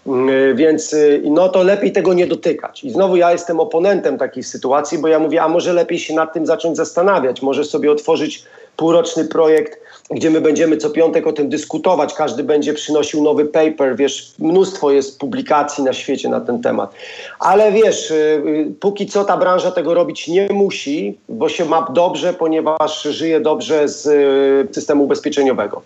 [0.07, 2.85] Mm, więc y, no to lepiej tego nie dotykać.
[2.85, 6.33] I znowu ja jestem oponentem takiej sytuacji, bo ja mówię, a może lepiej się nad
[6.33, 8.45] tym zacząć zastanawiać, może sobie otworzyć
[8.77, 9.82] półroczny projekt
[10.15, 14.91] gdzie my będziemy co piątek o tym dyskutować, każdy będzie przynosił nowy paper, wiesz, mnóstwo
[14.91, 16.95] jest publikacji na świecie na ten temat.
[17.39, 21.87] Ale wiesz, y, y, póki co ta branża tego robić nie musi, bo się ma
[21.91, 24.07] dobrze, ponieważ żyje dobrze z
[24.71, 25.83] y, systemu ubezpieczeniowego.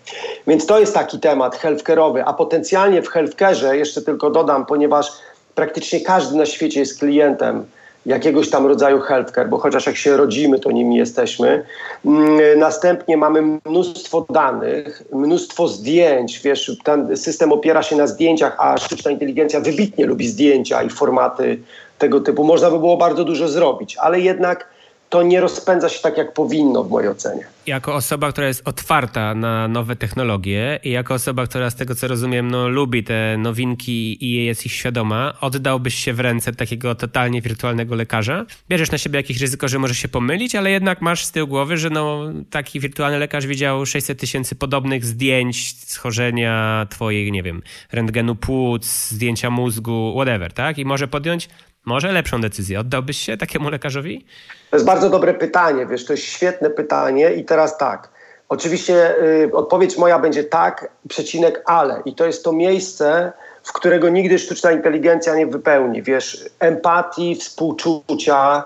[0.47, 5.11] Więc to jest taki temat healthcare'owy, a potencjalnie w healthcare'ze, jeszcze tylko dodam, ponieważ
[5.55, 7.65] praktycznie każdy na świecie jest klientem
[8.07, 11.63] jakiegoś tam rodzaju healthcare, bo chociaż jak się rodzimy, to nimi jesteśmy.
[12.05, 16.39] Mm, następnie mamy mnóstwo danych, mnóstwo zdjęć.
[16.39, 21.59] Wiesz, ten system opiera się na zdjęciach, a sztuczna inteligencja wybitnie lubi zdjęcia i formaty
[21.97, 22.43] tego typu.
[22.43, 24.76] Można by było bardzo dużo zrobić, ale jednak
[25.09, 27.47] to nie rozpędza się tak, jak powinno w mojej ocenie.
[27.67, 32.07] Jako osoba, która jest otwarta na nowe technologie i jako osoba, która z tego co
[32.07, 37.41] rozumiem, no, lubi te nowinki i jest ich świadoma, oddałbyś się w ręce takiego totalnie
[37.41, 38.45] wirtualnego lekarza?
[38.69, 41.77] Bierzesz na siebie jakieś ryzyko, że możesz się pomylić, ale jednak masz z tyłu głowy,
[41.77, 48.35] że no, taki wirtualny lekarz widział 600 tysięcy podobnych zdjęć schorzenia twojej, nie wiem, rentgenu
[48.35, 50.77] płuc, zdjęcia mózgu, whatever, tak?
[50.77, 51.49] I może podjąć
[51.87, 52.79] może lepszą decyzję.
[52.79, 54.25] Oddałbyś się takiemu lekarzowi?
[54.69, 58.09] To jest bardzo dobre pytanie, wiesz, to jest świetne pytanie i teraz tak.
[58.49, 62.01] Oczywiście y, odpowiedź moja będzie tak, przecinek ale.
[62.05, 63.31] I to jest to miejsce,
[63.63, 66.03] w którego nigdy sztuczna inteligencja nie wypełni.
[66.03, 68.63] Wiesz, empatii, współczucia.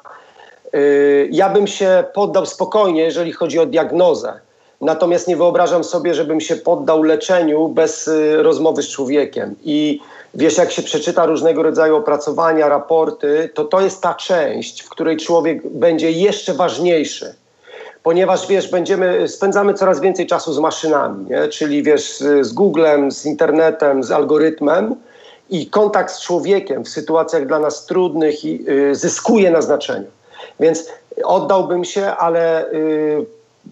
[0.76, 4.40] Y, ja bym się poddał spokojnie, jeżeli chodzi o diagnozę.
[4.82, 9.56] Natomiast nie wyobrażam sobie, żebym się poddał leczeniu bez y, rozmowy z człowiekiem.
[9.64, 10.00] I
[10.34, 15.18] Wiesz, jak się przeczyta różnego rodzaju opracowania, raporty, to to jest ta część, w której
[15.18, 17.36] człowiek będzie jeszcze ważniejszy.
[18.04, 21.48] Ponieważ wiesz, będziemy, spędzamy coraz więcej czasu z maszynami, nie?
[21.48, 24.96] czyli wiesz, z, z Googlem, z internetem, z algorytmem
[25.50, 30.08] i kontakt z człowiekiem w sytuacjach dla nas trudnych i, y, zyskuje na znaczeniu.
[30.60, 30.90] Więc
[31.24, 33.26] oddałbym się, ale y,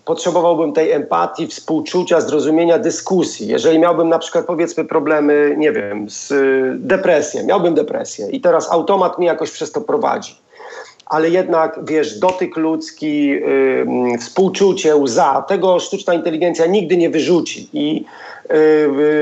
[0.06, 3.47] potrzebowałbym tej empatii, współczucia, zrozumienia dyskusji.
[3.47, 8.71] Jeżeli miałbym na przykład powiedzmy problemy, nie wiem, z y, depresją, miałbym depresję i teraz
[8.71, 10.36] automat mi jakoś przez to prowadzi.
[11.06, 13.34] Ale jednak, wiesz, dotyk ludzki,
[14.19, 17.69] współczucie, łza, tego sztuczna inteligencja nigdy nie wyrzuci.
[17.73, 18.06] I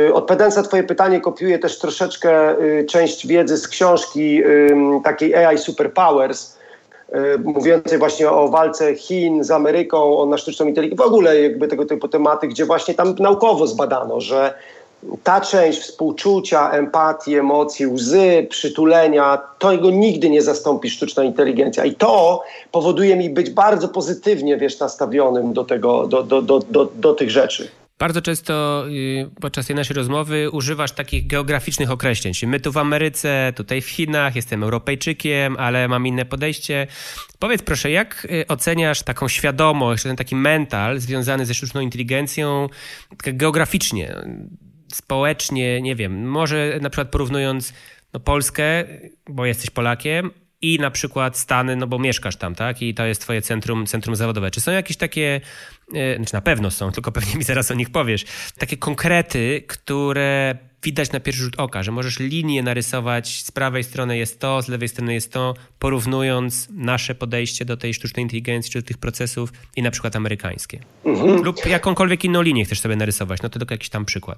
[0.05, 4.41] yy, odpowiadając na twoje pytanie, kopiuję też troszeczkę yy, część wiedzy z książki
[5.03, 6.56] takiej AI Superpowers,
[7.43, 11.85] mówiącej właśnie o walce Chin z Ameryką, o na sztuczną inteligencję, w ogóle jakby tego
[11.85, 14.53] typu tematy, gdzie właśnie tam naukowo zbadano, że
[15.23, 21.85] ta część współczucia, empatii, emocji, łzy, przytulenia, tego nigdy nie zastąpi sztuczna inteligencja.
[21.85, 26.85] I to powoduje mi być bardzo pozytywnie, wiesz, nastawionym do, tego, do, do, do, do,
[26.95, 27.69] do tych rzeczy.
[27.99, 32.33] Bardzo często y, podczas tej naszej rozmowy używasz takich geograficznych określeń.
[32.47, 36.87] My tu w Ameryce, tutaj w Chinach, jestem Europejczykiem, ale mam inne podejście.
[37.39, 42.69] Powiedz proszę, jak y, oceniasz taką świadomość, ten taki mental związany ze sztuczną inteligencją
[43.23, 44.15] tak geograficznie,
[44.93, 47.73] społecznie, nie wiem, może na przykład porównując
[48.13, 48.85] no, Polskę,
[49.29, 50.31] bo jesteś Polakiem,
[50.61, 52.81] i na przykład Stany, no bo mieszkasz tam, tak?
[52.81, 54.51] I to jest twoje centrum, centrum zawodowe.
[54.51, 55.41] Czy są jakieś takie,
[55.91, 58.25] znaczy na pewno są, tylko pewnie mi zaraz o nich powiesz,
[58.57, 64.17] takie konkrety, które widać na pierwszy rzut oka, że możesz linię narysować, z prawej strony
[64.17, 68.81] jest to, z lewej strony jest to, porównując nasze podejście do tej sztucznej inteligencji, czy
[68.81, 70.79] do tych procesów i na przykład amerykańskie.
[71.05, 71.43] Mhm.
[71.43, 74.37] Lub jakąkolwiek inną linię chcesz sobie narysować, no to tylko jakiś tam przykład.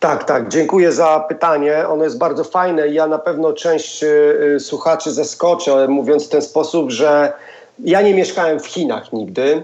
[0.00, 0.48] Tak, tak.
[0.48, 1.88] Dziękuję za pytanie.
[1.88, 6.42] Ono jest bardzo fajne i ja na pewno część y, słuchaczy zaskoczę, mówiąc w ten
[6.42, 7.32] sposób, że
[7.84, 9.62] ja nie mieszkałem w Chinach nigdy.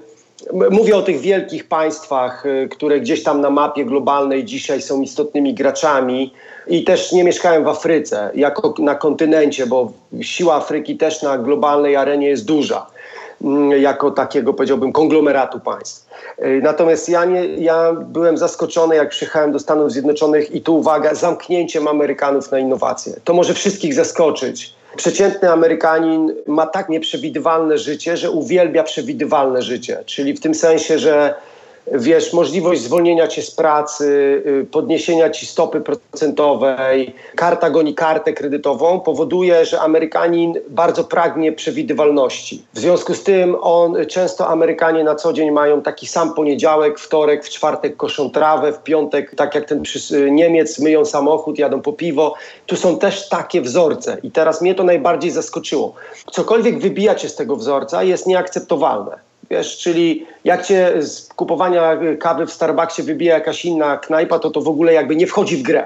[0.53, 5.55] Mówię o tych wielkich państwach, y, które gdzieś tam na mapie globalnej dzisiaj są istotnymi
[5.55, 6.33] graczami
[6.67, 11.97] i też nie mieszkałem w Afryce jako na kontynencie, bo siła Afryki też na globalnej
[11.97, 12.87] arenie jest duża.
[13.43, 16.09] Mm, jako takiego, powiedziałbym, konglomeratu państw.
[16.39, 21.15] Y, natomiast ja, nie, ja byłem zaskoczony, jak przyjechałem do Stanów Zjednoczonych i tu uwaga,
[21.15, 23.13] zamknięciem Amerykanów na innowacje.
[23.25, 24.77] To może wszystkich zaskoczyć.
[24.97, 30.03] Przeciętny Amerykanin ma tak nieprzewidywalne życie, że uwielbia przewidywalne życie.
[30.07, 31.35] Czyli w tym sensie, że
[31.93, 34.07] wiesz, możliwość zwolnienia cię z pracy,
[34.47, 42.65] y, podniesienia ci stopy procentowej, karta goni kartę kredytową, powoduje, że Amerykanin bardzo pragnie przewidywalności.
[42.75, 47.45] W związku z tym on, często Amerykanie na co dzień mają taki sam poniedziałek, wtorek,
[47.45, 51.93] w czwartek koszą trawę, w piątek, tak jak ten y, Niemiec, myją samochód, jadą po
[51.93, 52.35] piwo.
[52.67, 55.95] Tu są też takie wzorce i teraz mnie to najbardziej zaskoczyło.
[56.33, 59.26] Cokolwiek wybija cię z tego wzorca jest nieakceptowalne.
[59.51, 64.61] Wiesz, czyli jak cię z kupowania kawy w Starbucksie wybija jakaś inna knajpa, to to
[64.61, 65.85] w ogóle jakby nie wchodzi w grę.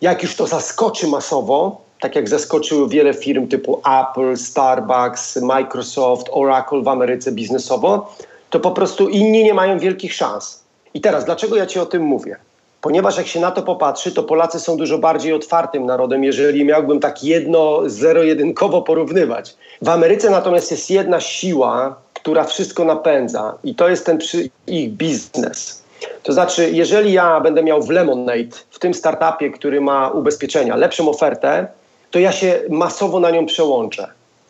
[0.00, 6.82] Jak już to zaskoczy masowo, tak jak zaskoczyły wiele firm typu Apple, Starbucks, Microsoft, Oracle
[6.82, 8.14] w Ameryce biznesowo,
[8.50, 10.60] to po prostu inni nie mają wielkich szans.
[10.94, 12.36] I teraz, dlaczego ja ci o tym mówię?
[12.80, 17.00] Ponieważ jak się na to popatrzy, to Polacy są dużo bardziej otwartym narodem, jeżeli miałbym
[17.00, 19.56] tak jedno zero-jedynkowo porównywać.
[19.82, 24.18] W Ameryce natomiast jest jedna siła, która wszystko napędza i to jest ten
[24.66, 25.82] ich biznes.
[26.22, 31.08] To znaczy, jeżeli ja będę miał w Lemonade, w tym startupie, który ma ubezpieczenia, lepszą
[31.08, 31.66] ofertę,
[32.10, 34.08] to ja się masowo na nią przełączę.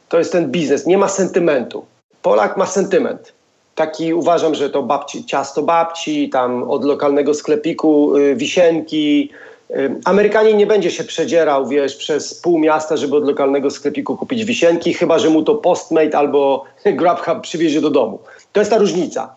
[0.09, 1.85] To jest ten biznes, nie ma sentymentu.
[2.23, 3.33] Polak ma sentyment.
[3.75, 9.31] Taki uważam, że to babci, ciasto babci, tam od lokalnego sklepiku y, wisienki,
[10.05, 14.95] Amerykanin nie będzie się przedzierał, wiesz, przez pół miasta, żeby od lokalnego sklepiku kupić wisienki,
[14.95, 16.65] chyba że mu to Postmate albo
[16.99, 18.19] GrabHub przywiezie do domu.
[18.53, 19.35] To jest ta różnica.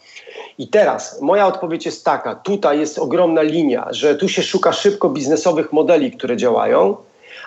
[0.58, 5.10] I teraz moja odpowiedź jest taka: tutaj jest ogromna linia, że tu się szuka szybko
[5.10, 6.96] biznesowych modeli, które działają.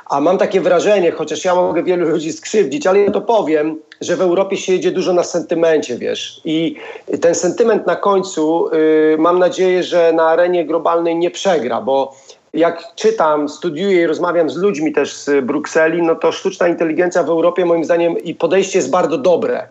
[0.06, 4.16] A mam takie wrażenie, chociaż ja mogę wielu ludzi skrzywdzić, ale ja to powiem, że
[4.16, 6.40] w Europie się jedzie dużo na sentymencie, wiesz.
[6.44, 6.76] I
[7.20, 12.14] ten sentyment na końcu, yy, mam nadzieję, że na arenie globalnej nie przegra, bo
[12.54, 17.28] jak czytam, studiuję i rozmawiam z ludźmi też z Brukseli, no to sztuczna inteligencja w
[17.28, 19.68] Europie moim zdaniem i podejście jest bardzo dobre.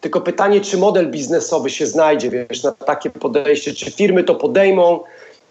[0.00, 5.00] Tylko pytanie, czy model biznesowy się znajdzie, wiesz, na takie podejście, czy firmy to podejmą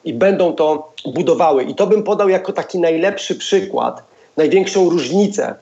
[0.06, 1.64] i będą to budowały.
[1.64, 4.04] I to bym podał jako taki najlepszy przykład,
[4.38, 5.56] największą różnicę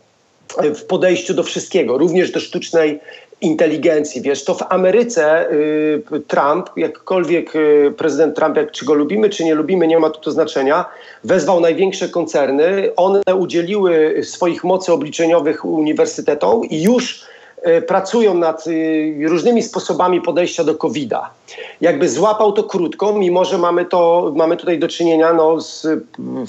[0.76, 3.00] w podejściu do wszystkiego, również do sztucznej
[3.44, 4.22] inteligencji.
[4.22, 9.44] Wiesz, to w Ameryce y, Trump, jakkolwiek y, prezydent Trump, jak czy go lubimy, czy
[9.44, 10.86] nie lubimy, nie ma tu to znaczenia,
[11.24, 12.96] wezwał największe koncerny.
[12.96, 17.26] One udzieliły swoich mocy obliczeniowych uniwersytetom i już
[17.68, 18.64] y, pracują nad
[19.28, 21.30] różnymi sposobami podejścia do COVID-a.
[21.82, 25.88] Jakby złapał to krótko, mimo że mamy, to, mamy tutaj do czynienia no, z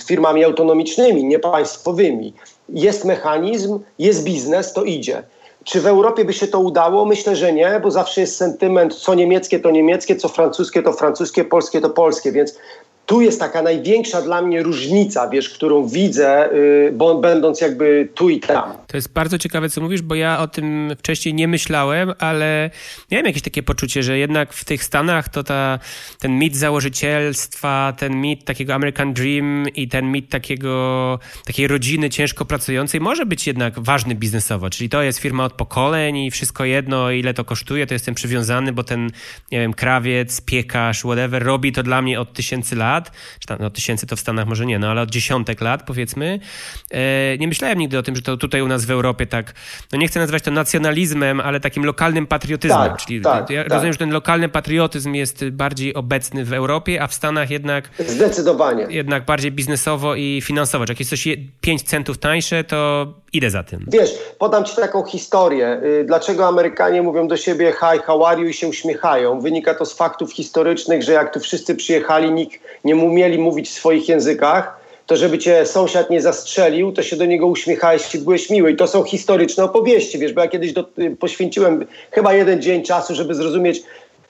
[0.06, 2.32] firmami autonomicznymi, niepaństwowymi.
[2.68, 5.22] Jest mechanizm, jest biznes, to idzie.
[5.64, 7.04] Czy w Europie by się to udało?
[7.04, 11.44] Myślę, że nie, bo zawsze jest sentyment, co niemieckie to niemieckie, co francuskie to francuskie,
[11.44, 12.58] polskie to polskie, więc
[13.06, 18.30] tu jest taka największa dla mnie różnica, wiesz, którą widzę, yy, bo, będąc jakby tu
[18.30, 18.72] i tam.
[18.86, 22.70] To jest bardzo ciekawe, co mówisz, bo ja o tym wcześniej nie myślałem, ale
[23.10, 25.78] miałem jakieś takie poczucie, że jednak w tych Stanach to ta,
[26.18, 32.44] ten mit założycielstwa, ten mit takiego American Dream i ten mit takiego, takiej rodziny ciężko
[32.44, 37.10] pracującej może być jednak ważny biznesowo, czyli to jest firma od pokoleń i wszystko jedno,
[37.10, 39.10] ile to kosztuje, to jestem przywiązany, bo ten,
[39.52, 43.58] nie wiem, krawiec, piekarz, whatever, robi to dla mnie od tysięcy lat lat, czy tam,
[43.60, 46.40] no tysięcy to w Stanach może nie, no ale od dziesiątek lat powiedzmy.
[46.90, 49.52] E, nie myślałem nigdy o tym, że to tutaj u nas w Europie tak,
[49.92, 52.90] no nie chcę nazywać to nacjonalizmem, ale takim lokalnym patriotyzmem.
[52.90, 53.72] Tak, Czyli tak, ja tak.
[53.72, 57.90] rozumiem, że ten lokalny patriotyzm jest bardziej obecny w Europie, a w Stanach jednak...
[57.98, 58.86] Zdecydowanie.
[58.90, 60.86] Jednak bardziej biznesowo i finansowo.
[60.86, 61.28] Czy jak jest coś
[61.60, 63.86] 5 centów tańsze, to idę za tym.
[63.88, 65.80] Wiesz, podam ci taką historię.
[65.84, 69.40] Y, dlaczego Amerykanie mówią do siebie hi, how are you i się uśmiechają?
[69.40, 73.72] Wynika to z faktów historycznych, że jak tu wszyscy przyjechali, nikt nie umieli mówić w
[73.72, 78.50] swoich językach, to żeby cię sąsiad nie zastrzelił, to się do niego uśmiechałeś i byłeś
[78.50, 78.72] miły.
[78.72, 82.82] I to są historyczne opowieści, wiesz, bo ja kiedyś do, y, poświęciłem chyba jeden dzień
[82.82, 83.82] czasu, żeby zrozumieć,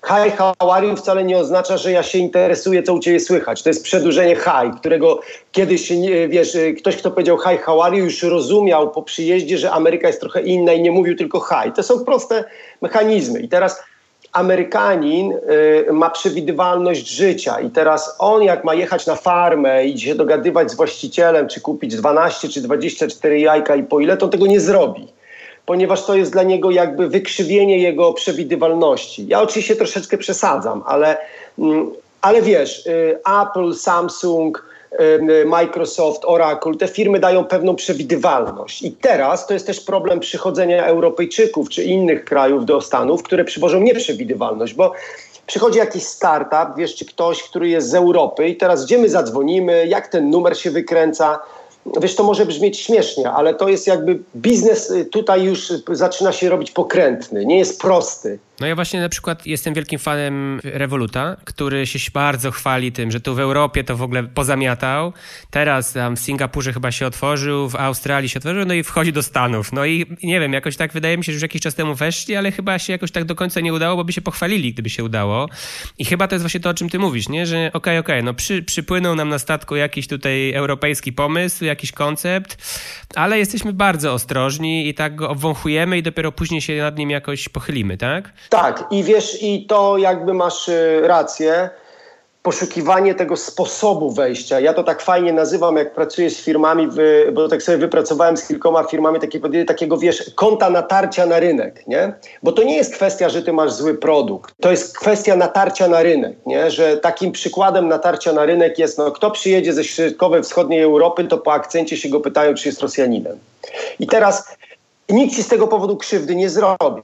[0.06, 3.62] hi, how are you wcale nie oznacza, że ja się interesuję, co u ciebie słychać.
[3.62, 5.20] To jest przedłużenie hi, którego
[5.52, 5.92] kiedyś,
[6.28, 10.06] wiesz, y, ktoś, kto powiedział hi, how are you, już rozumiał po przyjeździe, że Ameryka
[10.06, 11.72] jest trochę inna i nie mówił tylko hi.
[11.72, 12.44] To są proste
[12.82, 13.40] mechanizmy.
[13.40, 13.82] I teraz
[14.34, 15.32] Amerykanin
[15.88, 20.70] y, ma przewidywalność życia i teraz on jak ma jechać na farmę i się dogadywać
[20.70, 24.60] z właścicielem, czy kupić 12 czy 24 jajka i po ile, to on tego nie
[24.60, 25.08] zrobi.
[25.66, 29.26] Ponieważ to jest dla niego jakby wykrzywienie jego przewidywalności.
[29.28, 31.16] Ja oczywiście troszeczkę przesadzam, ale,
[31.58, 34.73] mm, ale wiesz, y, Apple, Samsung,
[35.46, 38.82] Microsoft, Oracle, te firmy dają pewną przewidywalność.
[38.82, 43.80] I teraz to jest też problem przychodzenia Europejczyków czy innych krajów do Stanów, które przywożą
[43.80, 44.92] nieprzewidywalność, bo
[45.46, 49.86] przychodzi jakiś startup, wiesz, czy ktoś, który jest z Europy i teraz gdzie my zadzwonimy,
[49.86, 51.40] jak ten numer się wykręca,
[52.00, 56.48] Wiesz, to może brzmieć śmiesznie, ale to jest jakby biznes y, tutaj już zaczyna się
[56.48, 58.38] robić pokrętny, nie jest prosty.
[58.60, 63.20] No ja właśnie na przykład jestem wielkim fanem Revoluta, który się bardzo chwali tym, że
[63.20, 65.12] tu w Europie to w ogóle pozamiatał.
[65.50, 69.22] Teraz tam w Singapurze chyba się otworzył, w Australii się otworzył, no i wchodzi do
[69.22, 69.72] Stanów.
[69.72, 72.36] No i nie wiem, jakoś tak wydaje mi się, że już jakiś czas temu weszli,
[72.36, 75.04] ale chyba się jakoś tak do końca nie udało, bo by się pochwalili, gdyby się
[75.04, 75.48] udało.
[75.98, 77.46] I chyba to jest właśnie to, o czym ty mówisz, nie?
[77.46, 81.64] Że okej, okay, okej, okay, no przy, przypłynął nam na statku jakiś tutaj europejski pomysł,
[81.64, 82.74] jakiś koncept,
[83.14, 87.48] ale jesteśmy bardzo ostrożni i tak go obwąchujemy i dopiero później się nad nim jakoś
[87.48, 88.32] pochylimy, tak?
[88.48, 91.70] Tak, i wiesz, i to jakby masz y, rację,
[92.44, 94.60] poszukiwanie tego sposobu wejścia.
[94.60, 96.88] Ja to tak fajnie nazywam, jak pracuję z firmami,
[97.32, 102.12] bo tak sobie wypracowałem z kilkoma firmami takie, takiego, wiesz, konta natarcia na rynek, nie?
[102.42, 104.54] Bo to nie jest kwestia, że ty masz zły produkt.
[104.60, 106.70] To jest kwestia natarcia na rynek, nie?
[106.70, 111.38] Że takim przykładem natarcia na rynek jest, no, kto przyjedzie ze środkowej, wschodniej Europy, to
[111.38, 113.38] po akcencie się go pytają, czy jest Rosjaninem.
[114.00, 114.56] I teraz
[115.08, 117.02] nikt ci z tego powodu krzywdy nie zrobi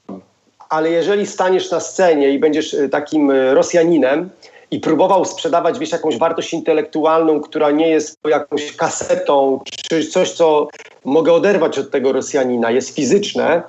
[0.71, 4.31] ale jeżeli staniesz na scenie i będziesz y, takim y, Rosjaninem
[4.71, 10.69] i próbował sprzedawać wiesz, jakąś wartość intelektualną, która nie jest jakąś kasetą, czy coś, co
[11.05, 13.63] mogę oderwać od tego Rosjanina, jest fizyczne,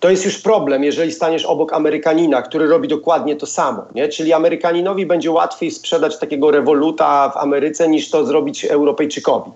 [0.00, 3.82] to jest już problem, jeżeli staniesz obok Amerykanina, który robi dokładnie to samo.
[3.94, 4.08] Nie?
[4.08, 9.50] Czyli Amerykaninowi będzie łatwiej sprzedać takiego rewoluta w Ameryce niż to zrobić Europejczykowi.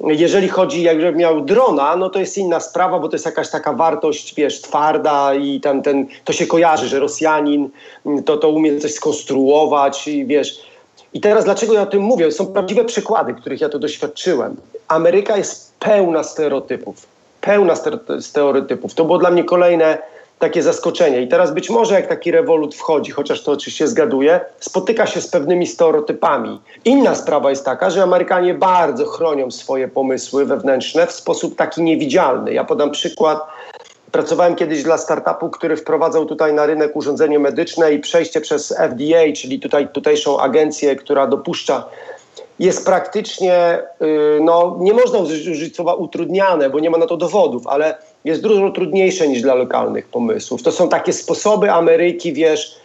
[0.00, 3.72] Jeżeli chodzi, jakby miał drona, no to jest inna sprawa, bo to jest jakaś taka
[3.72, 7.70] wartość, wiesz, twarda i tam ten, to się kojarzy, że Rosjanin
[8.24, 10.60] to, to umie coś skonstruować i wiesz.
[11.14, 12.32] I teraz dlaczego ja o tym mówię?
[12.32, 14.56] Są prawdziwe przykłady, których ja to doświadczyłem.
[14.88, 17.09] Ameryka jest pełna stereotypów
[17.40, 17.74] pełna
[18.20, 18.94] stereotypów.
[18.94, 19.98] To było dla mnie kolejne
[20.40, 21.22] takie zaskoczenie.
[21.22, 25.28] I teraz być może jak taki rewolut wchodzi, chociaż to oczywiście zgaduję, spotyka się z
[25.28, 26.60] pewnymi stereotypami.
[26.84, 32.52] Inna sprawa jest taka, że Amerykanie bardzo chronią swoje pomysły wewnętrzne w sposób taki niewidzialny.
[32.52, 33.40] Ja podam przykład.
[34.12, 39.32] Pracowałem kiedyś dla startupu, który wprowadzał tutaj na rynek urządzenie medyczne i przejście przez FDA,
[39.36, 41.84] czyli tutaj, tutejszą agencję, która dopuszcza
[42.60, 47.66] jest praktycznie, y, no nie można użyć słowa utrudniane, bo nie ma na to dowodów,
[47.66, 47.94] ale
[48.24, 50.62] jest dużo trudniejsze niż dla lokalnych pomysłów.
[50.62, 52.76] To są takie sposoby Ameryki, wiesz,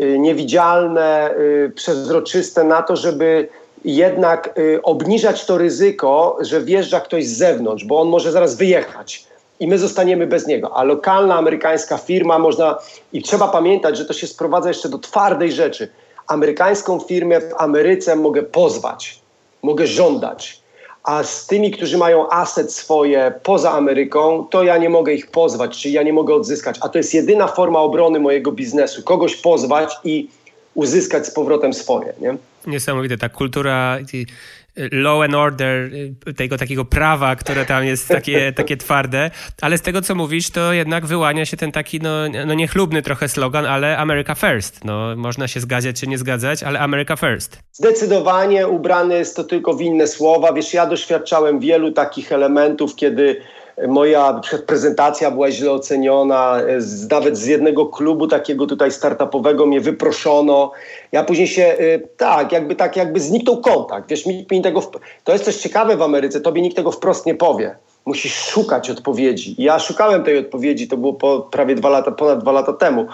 [0.00, 3.48] y, niewidzialne, y, przezroczyste na to, żeby
[3.84, 9.26] jednak obniżać to ryzyko, że wjeżdża ktoś z zewnątrz, bo on może zaraz wyjechać
[9.60, 10.76] i my zostaniemy bez niego.
[10.76, 12.78] A lokalna amerykańska firma można,
[13.12, 15.88] i trzeba pamiętać, że to się sprowadza jeszcze do twardej rzeczy.
[16.26, 19.21] Amerykańską firmę w Ameryce mogę pozwać
[19.62, 20.62] mogę żądać.
[21.04, 25.82] A z tymi, którzy mają aset swoje poza Ameryką, to ja nie mogę ich pozwać,
[25.82, 26.78] czy ja nie mogę odzyskać.
[26.80, 29.02] A to jest jedyna forma obrony mojego biznesu.
[29.02, 30.28] Kogoś pozwać i
[30.74, 32.12] uzyskać z powrotem swoje.
[32.20, 32.36] Nie?
[32.66, 33.98] Niesamowite, ta kultura
[34.76, 35.94] law and order,
[36.28, 40.50] y, tego takiego prawa, które tam jest takie, takie twarde, ale z tego, co mówisz,
[40.50, 42.10] to jednak wyłania się ten taki, no,
[42.46, 44.84] no niechlubny trochę slogan, ale America First.
[44.84, 47.58] No, można się zgadzać czy nie zgadzać, ale America First.
[47.72, 50.52] Zdecydowanie ubrany jest to tylko w inne słowa.
[50.52, 53.40] Wiesz, ja doświadczałem wielu takich elementów, kiedy
[53.88, 60.72] moja prezentacja była źle oceniona, z, nawet z jednego klubu takiego tutaj startupowego mnie wyproszono.
[61.12, 64.08] Ja później się, y, tak, jakby tak, jakby zniknął kontakt.
[64.08, 64.90] Wiesz, mi, mi tego,
[65.24, 67.76] to jest coś ciekawe w Ameryce, tobie nikt tego wprost nie powie.
[68.04, 69.54] Musisz szukać odpowiedzi.
[69.58, 73.06] Ja szukałem tej odpowiedzi, to było po prawie dwa lata, ponad dwa lata temu.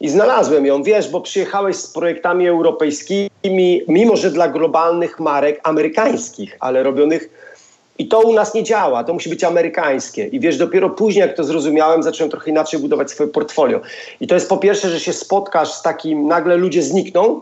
[0.00, 6.56] I znalazłem ją, wiesz, bo przyjechałeś z projektami europejskimi, mimo że dla globalnych marek amerykańskich,
[6.60, 7.51] ale robionych
[7.98, 10.26] i to u nas nie działa, to musi być amerykańskie.
[10.26, 13.80] I wiesz, dopiero później, jak to zrozumiałem, zacząłem trochę inaczej budować swoje portfolio.
[14.20, 17.40] I to jest po pierwsze, że się spotkasz z takim, nagle ludzie znikną,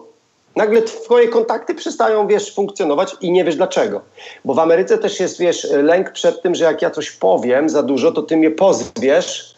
[0.57, 4.01] nagle twoje kontakty przestają, wiesz, funkcjonować i nie wiesz dlaczego.
[4.45, 7.83] Bo w Ameryce też jest, wiesz, lęk przed tym, że jak ja coś powiem za
[7.83, 9.55] dużo, to ty mnie pozwiesz,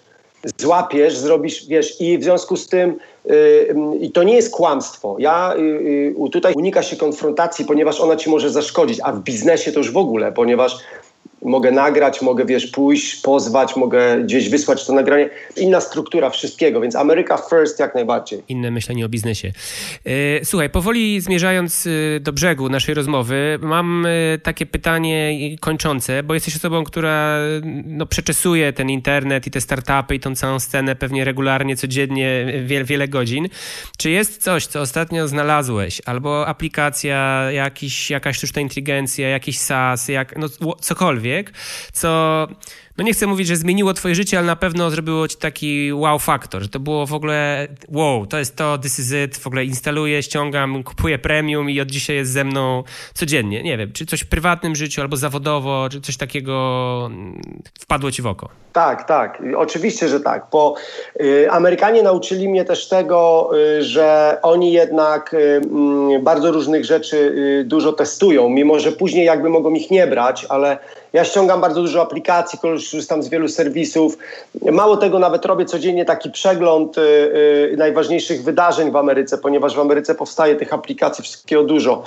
[0.61, 5.16] złapiesz, zrobisz, wiesz, i w związku z tym yy, i to nie jest kłamstwo.
[5.18, 9.78] Ja yy, tutaj unika się konfrontacji, ponieważ ona ci może zaszkodzić, a w biznesie to
[9.78, 10.78] już w ogóle, ponieważ
[11.45, 15.30] mogę nagrać, mogę wiesz, pójść, pozwać, mogę gdzieś wysłać to nagranie.
[15.57, 18.43] Inna struktura wszystkiego, więc Ameryka first jak najbardziej.
[18.49, 19.53] Inne myślenie o biznesie.
[20.05, 26.34] E, słuchaj, powoli zmierzając e, do brzegu naszej rozmowy, mam e, takie pytanie kończące, bo
[26.34, 27.38] jesteś osobą, która
[27.84, 32.84] no, przeczesuje ten internet i te startupy i tą całą scenę pewnie regularnie, codziennie, wiele,
[32.84, 33.49] wiele godzin.
[33.99, 40.36] Czy jest coś, co ostatnio znalazłeś, albo aplikacja, jakiś, jakaś sztuczna inteligencja, jakiś SaaS, jak,
[40.36, 40.49] no,
[40.80, 41.31] cokolwiek,
[41.92, 42.48] co
[42.98, 46.18] no nie chcę mówić, że zmieniło twoje życie, ale na pewno zrobiło ci taki wow
[46.18, 49.64] faktor, że to było w ogóle wow, to jest to, this is it, w ogóle
[49.64, 53.62] instaluję, ściągam, kupuję premium i od dzisiaj jest ze mną codziennie.
[53.62, 57.40] Nie wiem, czy coś w prywatnym życiu albo zawodowo, czy coś takiego mm,
[57.80, 58.48] wpadło ci w oko?
[58.72, 60.74] Tak, tak, oczywiście, że tak, bo
[61.20, 65.60] y, Amerykanie nauczyli mnie też tego, y, że oni jednak y,
[66.16, 67.32] y, bardzo różnych rzeczy
[67.66, 70.78] dużo testują, mimo że później jakby mogą ich nie brać, ale
[71.12, 74.18] ja ściągam bardzo dużo aplikacji, korzystam z wielu serwisów.
[74.72, 79.80] Mało tego, nawet robię codziennie taki przegląd y, y, najważniejszych wydarzeń w Ameryce, ponieważ w
[79.80, 82.02] Ameryce powstaje tych aplikacji wszystkiego dużo.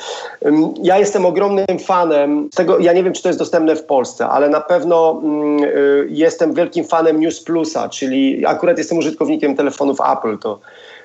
[0.83, 4.49] ja jestem ogromnym fanem tego, ja nie wiem, czy to jest dostępne w Polsce, ale
[4.49, 5.21] na pewno
[5.63, 10.59] y, jestem wielkim fanem News Plusa, czyli akurat jestem użytkownikiem telefonów Apple, to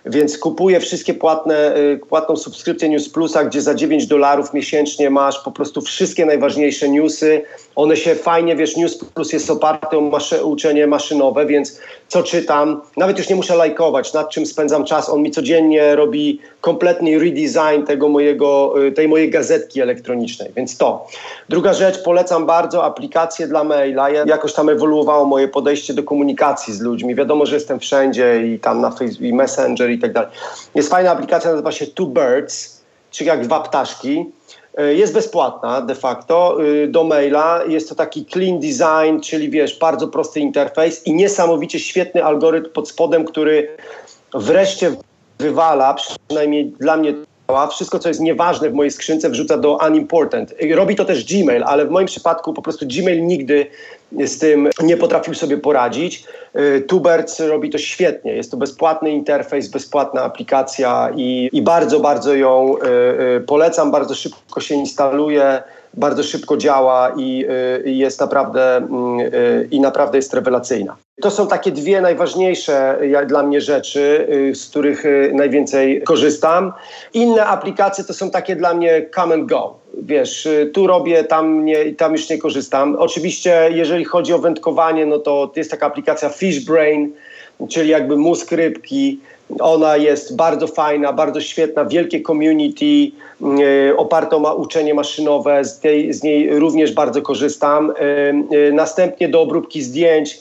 [0.06, 1.74] więc kupuję wszystkie płatne,
[2.08, 7.42] płatną subskrypcję News Plusa, gdzie za 9 dolarów miesięcznie masz po prostu wszystkie najważniejsze newsy.
[7.76, 12.80] One się fajnie, wiesz, News Plus jest oparte o maszy uczenie maszynowe, więc co czytam,
[12.96, 15.08] nawet już nie muszę lajkować, nad czym spędzam czas.
[15.08, 21.06] On mi codziennie robi kompletny redesign tego mojego, y, tej mojej gazetki elektronicznej, więc to.
[21.48, 24.10] Druga rzecz, polecam bardzo aplikację dla maila.
[24.10, 27.14] Jakoś tam ewoluowało moje podejście do komunikacji z ludźmi.
[27.14, 30.30] Wiadomo, że jestem wszędzie i tam na Facebook, i Messenger i tak dalej.
[30.74, 34.24] Jest fajna aplikacja, nazywa się Two Birds, czyli jak dwa ptaszki.
[34.88, 36.58] Jest bezpłatna de facto
[36.88, 37.64] do maila.
[37.68, 42.88] Jest to taki clean design, czyli wiesz, bardzo prosty interfejs i niesamowicie świetny algorytm pod
[42.88, 43.76] spodem, który
[44.34, 44.92] wreszcie
[45.38, 47.14] wywala, przynajmniej dla mnie
[47.70, 50.54] wszystko, co jest nieważne w mojej skrzynce, wrzuca do unimportant.
[50.74, 53.66] Robi to też Gmail, ale w moim przypadku po prostu Gmail nigdy
[54.12, 56.24] z tym nie potrafił sobie poradzić.
[56.56, 58.32] Y, Tuberts robi to świetnie.
[58.32, 62.86] Jest to bezpłatny interfejs, bezpłatna aplikacja i, i bardzo, bardzo ją y,
[63.36, 63.90] y, polecam.
[63.90, 65.62] Bardzo szybko się instaluje
[65.94, 67.44] bardzo szybko działa i,
[67.86, 69.30] y, jest naprawdę, mm,
[69.70, 70.96] i naprawdę jest rewelacyjna.
[71.20, 76.72] To są takie dwie najważniejsze dla mnie rzeczy, y, z których najwięcej korzystam.
[77.14, 79.74] Inne aplikacje to są takie dla mnie come and go.
[80.02, 82.96] Wiesz, tu robię, tam, nie, tam już nie korzystam.
[82.98, 87.12] Oczywiście, jeżeli chodzi o wędkowanie, no to jest taka aplikacja Fishbrain,
[87.68, 89.20] czyli jakby mózg rybki.
[89.60, 96.12] Ona jest bardzo fajna, bardzo świetna, wielkie community, yy, oparte o uczenie maszynowe, z, tej,
[96.12, 97.92] z niej również bardzo korzystam.
[98.72, 100.38] Następnie do obróbki zdjęć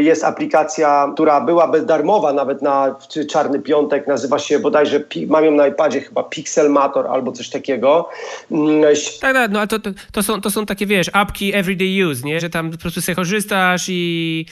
[0.00, 2.96] jest aplikacja, która była bezdarmowa nawet na
[3.28, 8.08] Czarny Piątek, nazywa się bodajże, mam ją na iPadzie chyba Pixelmator albo coś takiego.
[8.50, 8.82] Mm,
[9.20, 12.26] tak, tak, no ale to, to, to, są, to są takie, wiesz, apki everyday use,
[12.26, 12.40] nie?
[12.40, 14.46] Że tam po prostu sobie korzystasz i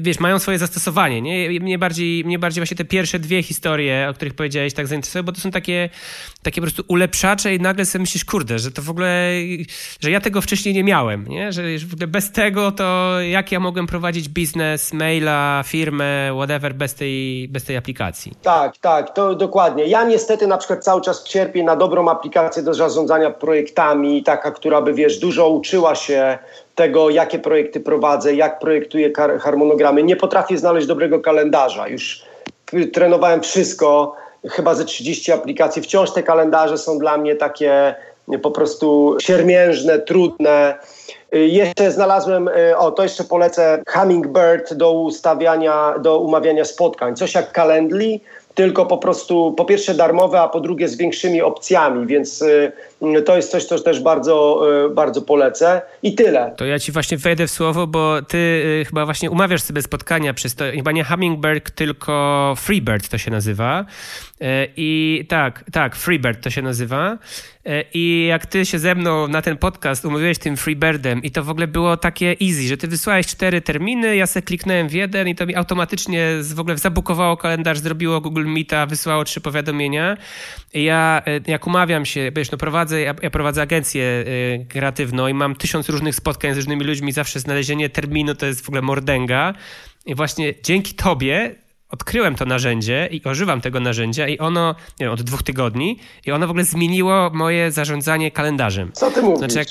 [0.00, 1.60] wiesz, mają swoje zastosowanie, nie?
[1.60, 5.32] Mnie bardziej, mnie bardziej właśnie te pierwsze dwie historie, o których powiedziałeś, tak zainteresowały, bo
[5.32, 5.88] to są takie,
[6.42, 9.32] takie po prostu ulepszacze i nagle sobie myślisz, kurde, że to w ogóle,
[10.00, 11.52] że ja tego wcześniej nie miałem, nie?
[11.52, 14.59] Że w ogóle bez tego to jak ja mogłem prowadzić biznes,
[14.92, 18.32] maila, firmę, whatever, bez tej, bez tej aplikacji.
[18.42, 19.86] Tak, tak, to dokładnie.
[19.86, 24.82] Ja niestety na przykład cały czas cierpię na dobrą aplikację do zarządzania projektami, taka, która
[24.82, 26.38] by, wiesz, dużo uczyła się
[26.74, 30.02] tego, jakie projekty prowadzę, jak projektuję harmonogramy.
[30.02, 31.88] Nie potrafię znaleźć dobrego kalendarza.
[31.88, 32.22] Już
[32.92, 34.16] trenowałem wszystko,
[34.48, 35.82] chyba ze 30 aplikacji.
[35.82, 37.94] Wciąż te kalendarze są dla mnie takie
[38.42, 40.78] po prostu siermiężne, trudne.
[41.32, 47.16] Jeszcze znalazłem, e, o to jeszcze polecę, Hummingbird do ustawiania, do umawiania spotkań.
[47.16, 48.20] Coś jak Calendly,
[48.54, 52.72] tylko po prostu po pierwsze darmowe, a po drugie z większymi opcjami, więc y,
[53.26, 55.82] to jest coś, co też bardzo, y, bardzo polecę.
[56.02, 56.54] I tyle.
[56.56, 60.34] To ja ci właśnie wejdę w słowo, bo ty y, chyba właśnie umawiasz sobie spotkania
[60.34, 63.84] przez to, chyba nie Hummingbird, tylko Freebird to się nazywa.
[64.76, 67.18] I tak, tak, Freebird to się nazywa.
[67.94, 71.50] I jak ty się ze mną na ten podcast umówiłeś tym Freebirdem i to w
[71.50, 75.34] ogóle było takie easy, że ty wysłałeś cztery terminy, ja sobie kliknąłem w jeden i
[75.34, 80.16] to mi automatycznie w ogóle zabukowało kalendarz, zrobiło Google Meeta, wysłało trzy powiadomienia.
[80.74, 85.56] Ja jak umawiam się, wiesz, no prowadzę, ja, ja prowadzę agencję y, kreatywną i mam
[85.56, 89.54] tysiąc różnych spotkań z różnymi ludźmi, zawsze znalezienie terminu to jest w ogóle mordęga.
[90.06, 91.54] I właśnie dzięki tobie
[91.90, 96.32] odkryłem to narzędzie i używam tego narzędzia i ono, nie wiem, od dwóch tygodni i
[96.32, 98.92] ono w ogóle zmieniło moje zarządzanie kalendarzem.
[98.92, 99.38] Co ty mówisz?
[99.38, 99.68] Znaczy, jak,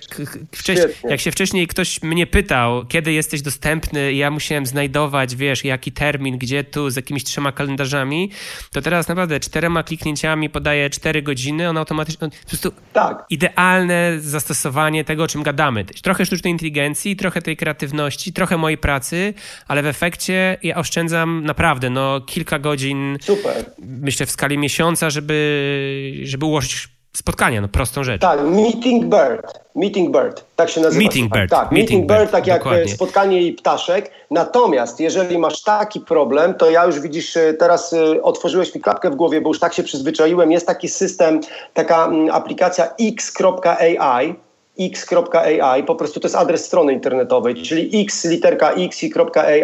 [1.09, 5.91] jak się wcześniej ktoś mnie pytał, kiedy jesteś dostępny i ja musiałem znajdować, wiesz, jaki
[5.91, 8.31] termin, gdzie tu, z jakimiś trzema kalendarzami,
[8.71, 13.25] to teraz naprawdę czterema kliknięciami podaję cztery godziny, on automatycznie, po prostu tak.
[13.29, 15.85] idealne zastosowanie tego, o czym gadamy.
[15.85, 19.33] Trochę sztucznej inteligencji, trochę tej kreatywności, trochę mojej pracy,
[19.67, 23.17] ale w efekcie ja oszczędzam naprawdę, no kilka godzin.
[23.21, 23.65] Super.
[23.79, 28.21] Myślę w skali miesiąca, żeby, żeby ułożyć spotkania, no prostą rzecz.
[28.21, 29.59] Tak, Meeting Bird.
[29.75, 31.03] Meeting Bird, tak się nazywa.
[31.03, 31.49] Meeting Bird.
[31.49, 32.91] Tak, Meeting, meeting Bird, tak jak dokładnie.
[32.91, 34.11] spotkanie i ptaszek.
[34.31, 39.09] Natomiast jeżeli masz taki problem, to ja już widzisz, e, teraz e, otworzyłeś mi klapkę
[39.09, 40.51] w głowie, bo już tak się przyzwyczaiłem.
[40.51, 41.41] Jest taki system,
[41.73, 44.35] taka aplikacja x.ai,
[44.79, 49.13] x.ai, po prostu to jest adres strony internetowej, czyli x, literka x i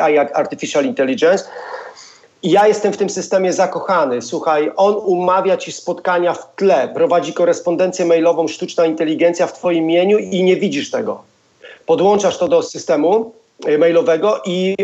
[0.01, 1.45] .ai jak artificial intelligence.
[2.45, 4.21] Ja jestem w tym systemie zakochany.
[4.21, 10.17] Słuchaj, on umawia ci spotkania w tle, prowadzi korespondencję mailową, sztuczna inteligencja w twoim imieniu
[10.17, 11.23] i nie widzisz tego.
[11.85, 13.31] Podłączasz to do systemu
[13.65, 14.75] e, mailowego i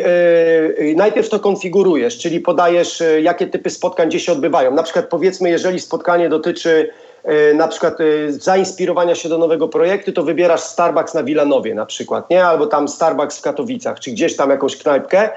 [0.80, 4.74] yy, najpierw to konfigurujesz, czyli podajesz, yy, jakie typy spotkań gdzie się odbywają.
[4.74, 6.89] Na przykład powiedzmy, jeżeli spotkanie dotyczy
[7.26, 7.97] yy, na przykład
[8.30, 12.45] zainspirowania się do nowego projektu, to wybierasz Starbucks na Wilanowie na przykład, nie?
[12.45, 15.30] Albo tam Starbucks w Katowicach, czy gdzieś tam jakąś knajpkę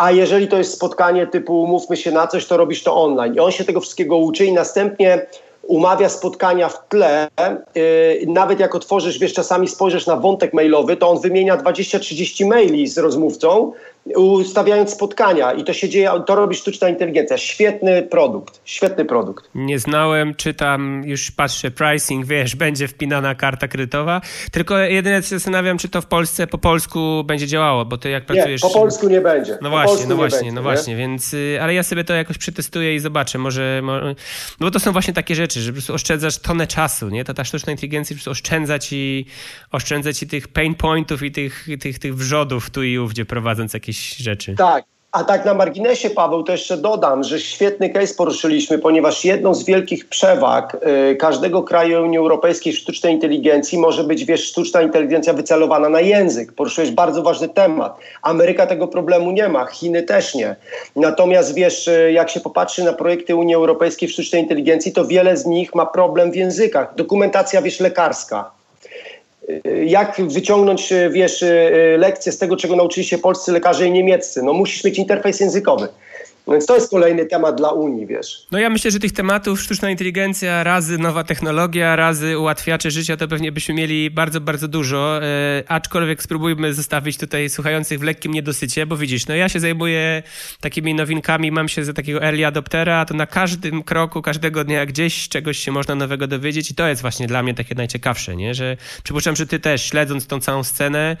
[0.00, 3.34] a jeżeli to jest spotkanie typu umówmy się na coś, to robisz to online.
[3.34, 5.26] I on się tego wszystkiego uczy i następnie
[5.62, 7.28] umawia spotkania w tle.
[7.74, 7.82] Yy,
[8.26, 12.98] nawet jak otworzysz, wiesz, czasami spojrzysz na wątek mailowy, to on wymienia 20-30 maili z
[12.98, 13.72] rozmówcą
[14.16, 17.38] ustawiając spotkania i to się dzieje, to robi sztuczna inteligencja.
[17.38, 19.50] Świetny produkt, świetny produkt.
[19.54, 24.20] Nie znałem, czytam, już patrzę, pricing, wiesz, będzie wpinana karta kredytowa,
[24.52, 28.26] tylko jedynie się zastanawiam, czy to w Polsce po polsku będzie działało, bo ty jak
[28.26, 28.62] pracujesz...
[28.62, 29.58] Nie, po polsku nie będzie.
[29.62, 32.94] No właśnie, no właśnie, będzie, no właśnie, więc, y, ale ja sobie to jakoś przetestuję
[32.94, 34.14] i zobaczę, może, może,
[34.60, 37.24] no bo to są właśnie takie rzeczy, że po prostu oszczędzasz tonę czasu, nie?
[37.24, 39.26] To ta sztuczna inteligencja po prostu oszczędza ci,
[39.72, 43.74] oszczędza ci tych pain pointów i tych, tych, tych wrzodów tu i ów, gdzie prowadząc
[43.74, 44.54] jakieś rzeczy.
[44.54, 49.54] Tak, a tak na marginesie, Paweł, to jeszcze dodam, że świetny case poruszyliśmy, ponieważ jedną
[49.54, 50.76] z wielkich przewag
[51.12, 56.00] y, każdego kraju Unii Europejskiej w sztucznej inteligencji może być, wiesz, sztuczna inteligencja wycelowana na
[56.00, 56.52] język.
[56.52, 57.98] Poruszyłeś bardzo ważny temat.
[58.22, 60.56] Ameryka tego problemu nie ma, Chiny też nie.
[60.96, 65.36] Natomiast, wiesz, y, jak się popatrzy na projekty Unii Europejskiej w sztucznej inteligencji, to wiele
[65.36, 66.94] z nich ma problem w językach.
[66.94, 68.59] Dokumentacja, wiesz, lekarska
[69.84, 71.44] jak wyciągnąć, wiesz,
[71.98, 74.42] lekcje z tego, czego nauczyli się polscy lekarze i niemieccy.
[74.42, 75.88] No musisz mieć interfejs językowy.
[76.48, 78.46] Więc to jest kolejny temat dla Unii, wiesz.
[78.50, 83.28] No ja myślę, że tych tematów sztuczna inteligencja, razy nowa technologia, razy ułatwiacze życia, to
[83.28, 85.20] pewnie byśmy mieli bardzo, bardzo dużo.
[85.22, 90.22] E, aczkolwiek spróbujmy zostawić tutaj słuchających w lekkim niedosycie, bo widzisz, no ja się zajmuję
[90.60, 95.28] takimi nowinkami, mam się za takiego early adoptera, to na każdym kroku, każdego dnia gdzieś
[95.28, 98.54] czegoś się można nowego dowiedzieć i to jest właśnie dla mnie takie najciekawsze, nie?
[98.54, 101.16] Że przypuszczam, że ty też śledząc tą całą scenę,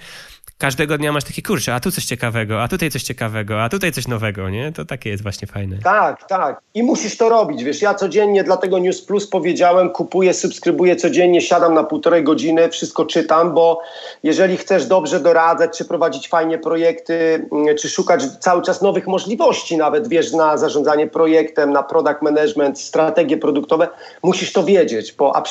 [0.60, 3.92] każdego dnia masz takie kurcze, a tu coś ciekawego, a tutaj coś ciekawego, a tutaj
[3.92, 4.72] coś nowego, nie?
[4.72, 5.76] To takie jest właśnie fajne.
[5.84, 6.60] Tak, tak.
[6.74, 11.74] I musisz to robić, wiesz, ja codziennie dlatego News Plus powiedziałem, kupuję, subskrybuję codziennie, siadam
[11.74, 13.80] na półtorej godziny, wszystko czytam, bo
[14.22, 19.76] jeżeli chcesz dobrze doradzać, czy prowadzić fajnie projekty, mm, czy szukać cały czas nowych możliwości
[19.76, 23.88] nawet, wiesz, na zarządzanie projektem, na product management, strategie produktowe,
[24.22, 25.42] musisz to wiedzieć, bo, e,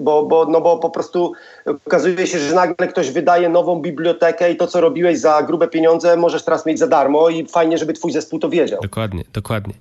[0.00, 1.32] bo, bo, no bo po prostu
[1.86, 6.16] okazuje się, że nagle ktoś wydaje nową bibliotekę i to, co robiłeś za grube pieniądze,
[6.16, 8.80] możesz teraz mieć za darmo i fajnie, żeby twój zespół to wiedział.
[8.82, 9.74] Dokładnie, dokładnie.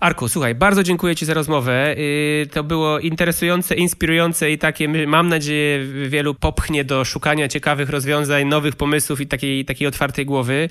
[0.00, 1.94] Arku, słuchaj, bardzo dziękuję Ci za rozmowę.
[1.98, 8.44] Y, to było interesujące, inspirujące i takie, mam nadzieję, wielu popchnie do szukania ciekawych rozwiązań,
[8.44, 10.68] nowych pomysłów i takiej, takiej otwartej głowy.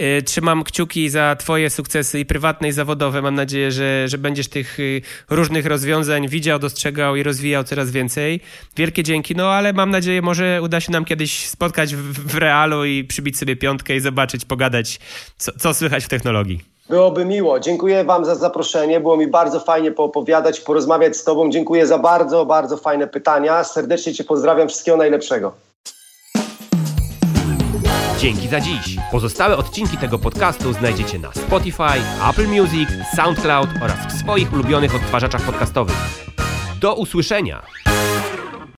[0.00, 3.22] Y, trzymam kciuki za Twoje sukcesy i prywatne, i zawodowe.
[3.22, 8.40] Mam nadzieję, że, że będziesz tych y, różnych rozwiązań widział, dostrzegał i rozwijał coraz więcej.
[8.76, 12.84] Wielkie dzięki, no ale mam nadzieję, może uda się nam kiedyś spotkać w, w realu
[12.98, 15.00] i przybić sobie piątkę i zobaczyć, pogadać,
[15.38, 16.76] co, co słychać w technologii.
[16.88, 17.60] Byłoby miło.
[17.60, 19.00] Dziękuję Wam za zaproszenie.
[19.00, 21.50] Było mi bardzo fajnie poopowiadać, porozmawiać z Tobą.
[21.50, 23.64] Dziękuję za bardzo, bardzo fajne pytania.
[23.64, 24.68] Serdecznie Cię pozdrawiam.
[24.68, 25.52] Wszystkiego najlepszego.
[28.18, 28.96] Dzięki za dziś.
[29.10, 35.42] Pozostałe odcinki tego podcastu znajdziecie na Spotify, Apple Music, SoundCloud oraz w swoich ulubionych odtwarzaczach
[35.42, 35.96] podcastowych.
[36.80, 37.62] Do usłyszenia!